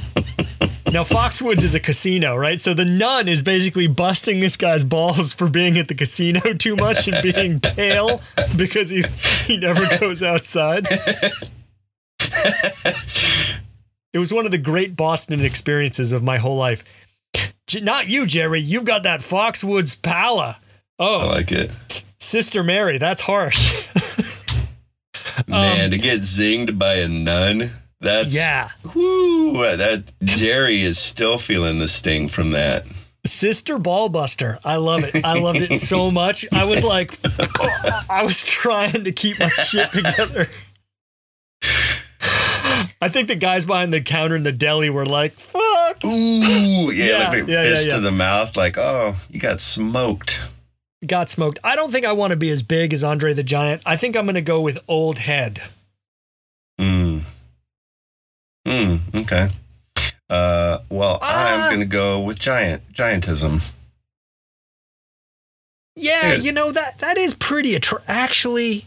[0.91, 2.61] Now, Foxwoods is a casino, right?
[2.61, 6.75] So the nun is basically busting this guy's balls for being at the casino too
[6.75, 8.21] much and being pale
[8.55, 9.03] because he,
[9.47, 10.85] he never goes outside.
[14.13, 16.85] it was one of the great Boston experiences of my whole life.
[17.81, 18.61] Not you, Jerry.
[18.61, 20.57] You've got that Foxwoods Pala.
[20.99, 21.71] Oh, I like it.
[22.19, 23.75] Sister Mary, that's harsh.
[25.47, 27.71] Man, um, to get zinged by a nun.
[27.99, 28.71] That's yeah.
[28.93, 32.85] Whoo, that Jerry is still feeling the sting from that.
[33.25, 34.59] Sister Ballbuster.
[34.65, 35.23] I love it.
[35.23, 36.45] I loved it so much.
[36.51, 37.17] I was like,
[38.09, 40.49] I was trying to keep my shit together.
[43.01, 45.33] I think the guys behind the counter in the deli were like,
[45.93, 46.05] fuck.
[46.05, 50.39] Ooh, yeah, yeah like yeah, fist yeah, to the mouth, like, oh, you got smoked.
[51.05, 51.59] Got smoked.
[51.63, 53.81] I don't think I want to be as big as Andre the Giant.
[53.85, 55.61] I think I'm going to go with old head.
[56.79, 57.19] Hmm.
[58.65, 58.97] Hmm.
[59.15, 59.49] Okay.
[60.29, 61.69] Uh, well, uh, I'm ah.
[61.69, 63.61] gonna go with giant giantism.
[65.95, 68.85] Yeah, you know that that is pretty attra- actually.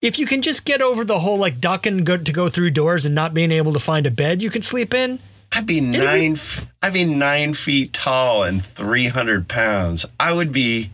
[0.00, 3.04] If you can just get over the whole like ducking good to go through doors
[3.04, 5.18] and not being able to find a bed you can sleep in.
[5.52, 6.34] I'd be nine.
[6.34, 6.40] Be-
[6.82, 10.06] I'd be nine feet tall and three hundred pounds.
[10.18, 10.90] I would be.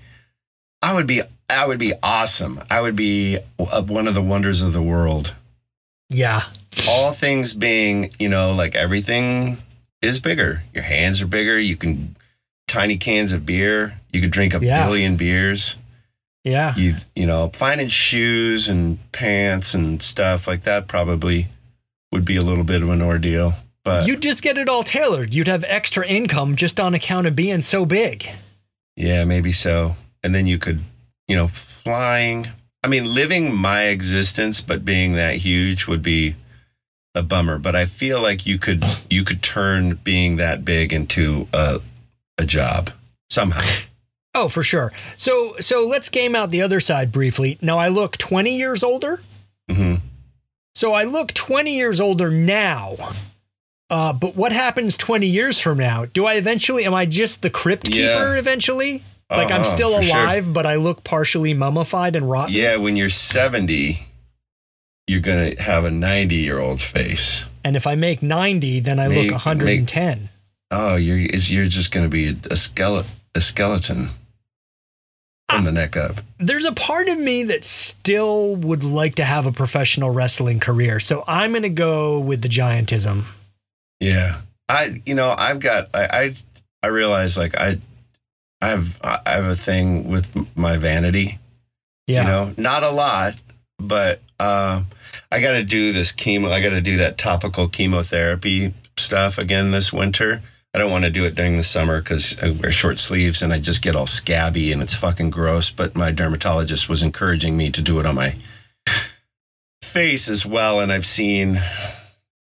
[0.82, 1.22] I would be.
[1.48, 2.62] I would be awesome.
[2.70, 5.34] I would be one of the wonders of the world.
[6.08, 6.44] Yeah,
[6.88, 9.58] all things being, you know, like everything
[10.02, 10.62] is bigger.
[10.72, 11.58] Your hands are bigger.
[11.58, 12.16] You can
[12.66, 14.00] tiny cans of beer.
[14.12, 14.86] You could drink a yeah.
[14.86, 15.76] billion beers.
[16.44, 16.74] Yeah.
[16.76, 21.48] You you know, finding shoes and pants and stuff like that probably
[22.12, 23.54] would be a little bit of an ordeal.
[23.84, 25.34] But you'd just get it all tailored.
[25.34, 28.28] You'd have extra income just on account of being so big.
[28.96, 29.96] Yeah, maybe so.
[30.22, 30.80] And then you could,
[31.28, 32.48] you know, flying.
[32.82, 36.36] I mean, living my existence but being that huge would be
[37.14, 41.46] a bummer, but I feel like you could you could turn being that big into
[41.52, 41.80] a
[42.38, 42.90] a job
[43.30, 43.62] somehow.
[44.36, 44.92] Oh, for sure.
[45.16, 47.56] So so let's game out the other side briefly.
[47.62, 49.22] Now I look 20 years older.
[49.70, 50.04] Mm-hmm.
[50.74, 52.96] So I look 20 years older now.
[53.90, 56.06] Uh, but what happens 20 years from now?
[56.06, 58.34] Do I eventually am I just the crypt keeper yeah.
[58.34, 59.04] eventually?
[59.30, 60.52] Like uh-huh, I'm still alive, sure.
[60.52, 62.54] but I look partially mummified and rotten.
[62.54, 64.06] Yeah, when you're 70,
[65.06, 67.44] you're going to have a 90 year old face.
[67.64, 70.20] And if I make 90, then I make, look 110.
[70.20, 70.30] Make,
[70.70, 73.10] oh, you're you're just going to be a, skeleton.
[73.34, 74.10] A skeleton.
[75.50, 76.20] from the neck up.
[76.38, 81.00] There's a part of me that still would like to have a professional wrestling career,
[81.00, 83.24] so I'm going to go with the giantism.
[84.04, 86.34] Yeah, I you know I've got I I,
[86.82, 87.78] I realize like I
[88.60, 91.38] I have I have a thing with my vanity.
[92.06, 92.22] Yeah.
[92.22, 93.36] You know, not a lot,
[93.78, 94.82] but uh,
[95.32, 96.50] I got to do this chemo.
[96.50, 100.42] I got to do that topical chemotherapy stuff again this winter.
[100.74, 103.54] I don't want to do it during the summer because I wear short sleeves and
[103.54, 105.70] I just get all scabby and it's fucking gross.
[105.70, 108.36] But my dermatologist was encouraging me to do it on my
[109.82, 110.80] face as well.
[110.80, 111.62] And I've seen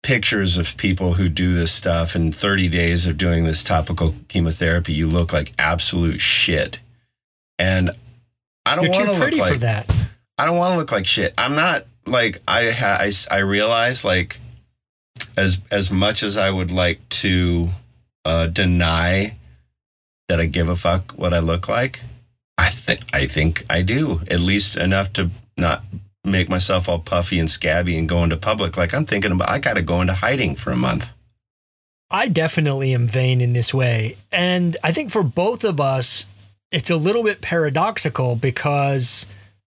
[0.04, 4.92] pictures of people who do this stuff and 30 days of doing this topical chemotherapy.
[4.92, 6.78] You look like absolute shit.
[7.58, 7.90] And
[8.66, 9.90] I don't want to look like for that.
[10.36, 11.32] I don't want to look like shit.
[11.38, 14.40] I'm not like I ha- I I realize like
[15.36, 17.70] as as much as I would like to
[18.26, 19.36] uh, deny
[20.28, 22.02] that I give a fuck what I look like.
[22.58, 25.82] I think I think I do at least enough to not
[26.24, 28.76] make myself all puffy and scabby and go into public.
[28.76, 31.08] Like I'm thinking about I got to go into hiding for a month.
[32.10, 34.16] I definitely am vain in this way.
[34.30, 36.26] And I think for both of us,
[36.70, 39.26] it's a little bit paradoxical because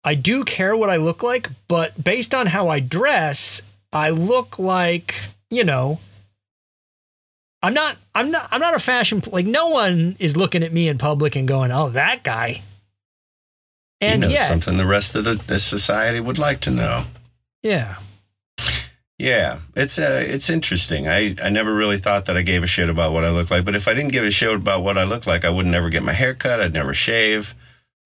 [0.04, 4.58] I do care what I look like, but based on how I dress, I look
[4.58, 5.14] like,
[5.50, 6.00] you know,
[7.62, 10.88] I'm not I'm not I'm not a fashion like no one is looking at me
[10.88, 12.62] in public and going, "Oh, that guy."
[14.02, 17.04] And you know, yeah, something the rest of the, the society would like to know.
[17.62, 17.96] yeah.
[19.18, 21.06] Yeah, it's uh, it's interesting.
[21.06, 23.64] I, I never really thought that I gave a shit about what I look like,
[23.64, 25.90] but if I didn't give a shit about what I look like, I would never
[25.90, 26.60] get my hair cut.
[26.60, 27.54] I'd never shave.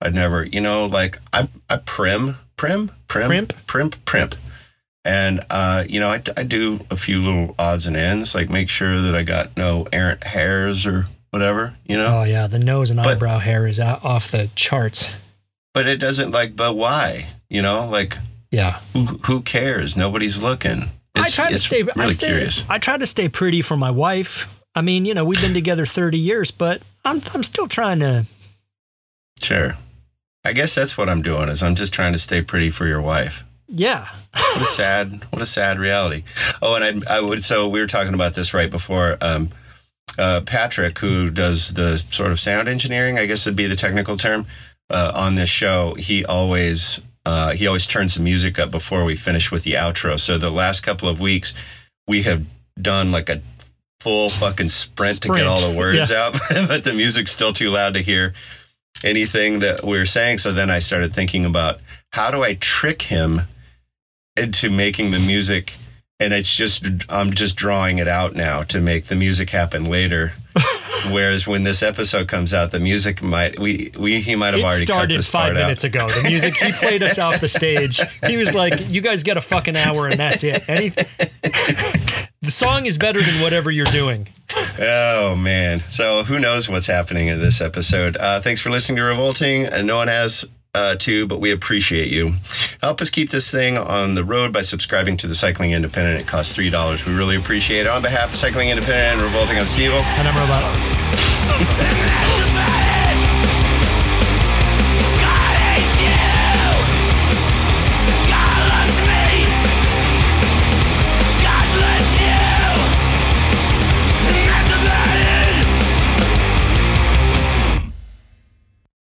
[0.02, 3.52] I'd never, you know, like I I prim, prim, prim, Primp?
[3.66, 4.34] primp, primp,
[5.06, 8.68] and uh, you know, I, I do a few little odds and ends, like make
[8.68, 12.18] sure that I got no errant hairs or whatever, you know.
[12.20, 15.08] Oh yeah, the nose and But- eyebrow hair is off the charts.
[15.76, 17.26] But it doesn't like, but why?
[17.50, 18.16] You know, like
[18.50, 18.80] Yeah.
[18.94, 19.94] who who cares?
[19.94, 20.90] Nobody's looking.
[21.14, 21.84] It's, I try to stay.
[21.94, 22.64] I stay, curious.
[22.66, 24.48] I try to stay pretty for my wife.
[24.74, 28.24] I mean, you know, we've been together thirty years, but I'm I'm still trying to.
[29.42, 29.76] Sure.
[30.46, 33.02] I guess that's what I'm doing is I'm just trying to stay pretty for your
[33.02, 33.44] wife.
[33.68, 34.08] Yeah.
[34.32, 36.22] What a sad, what a sad reality.
[36.62, 37.44] Oh, and I, I would.
[37.44, 39.18] So we were talking about this right before.
[39.20, 39.50] Um,
[40.18, 44.16] uh, Patrick, who does the sort of sound engineering, I guess would be the technical
[44.16, 44.46] term
[44.90, 45.94] uh, on this show.
[45.94, 50.18] He always uh, he always turns the music up before we finish with the outro.
[50.18, 51.54] So the last couple of weeks,
[52.06, 52.46] we have
[52.80, 53.42] done like a
[54.00, 56.26] full fucking sprint, to get all the words Yeah.
[56.26, 58.34] out, but the music's still too loud to hear
[59.02, 60.38] anything that we're saying.
[60.38, 61.80] So then I started thinking about
[62.12, 63.42] how do I trick him
[64.36, 65.74] into making the music
[66.18, 70.32] and it's just I'm just drawing it out now to make the music happen later.
[71.10, 74.64] Whereas when this episode comes out, the music might we we he might have It
[74.64, 75.88] already started five minutes out.
[75.88, 76.08] ago.
[76.08, 78.00] The music he played us off the stage.
[78.26, 80.88] He was like, "You guys get a fucking hour, and that's it." Any,
[82.42, 84.28] the song is better than whatever you're doing.
[84.78, 85.82] Oh man!
[85.90, 88.16] So who knows what's happening in this episode?
[88.16, 89.66] Uh, thanks for listening to Revolting.
[89.66, 90.46] And no one has
[90.76, 92.34] uh, to, but we appreciate you.
[92.82, 96.20] Help us keep this thing on the road by subscribing to the Cycling Independent.
[96.20, 97.06] It costs three dollars.
[97.06, 97.86] We really appreciate it.
[97.86, 99.92] On behalf of Cycling Independent and Revolting, I'm Steve.
[99.92, 102.25] And I'm about.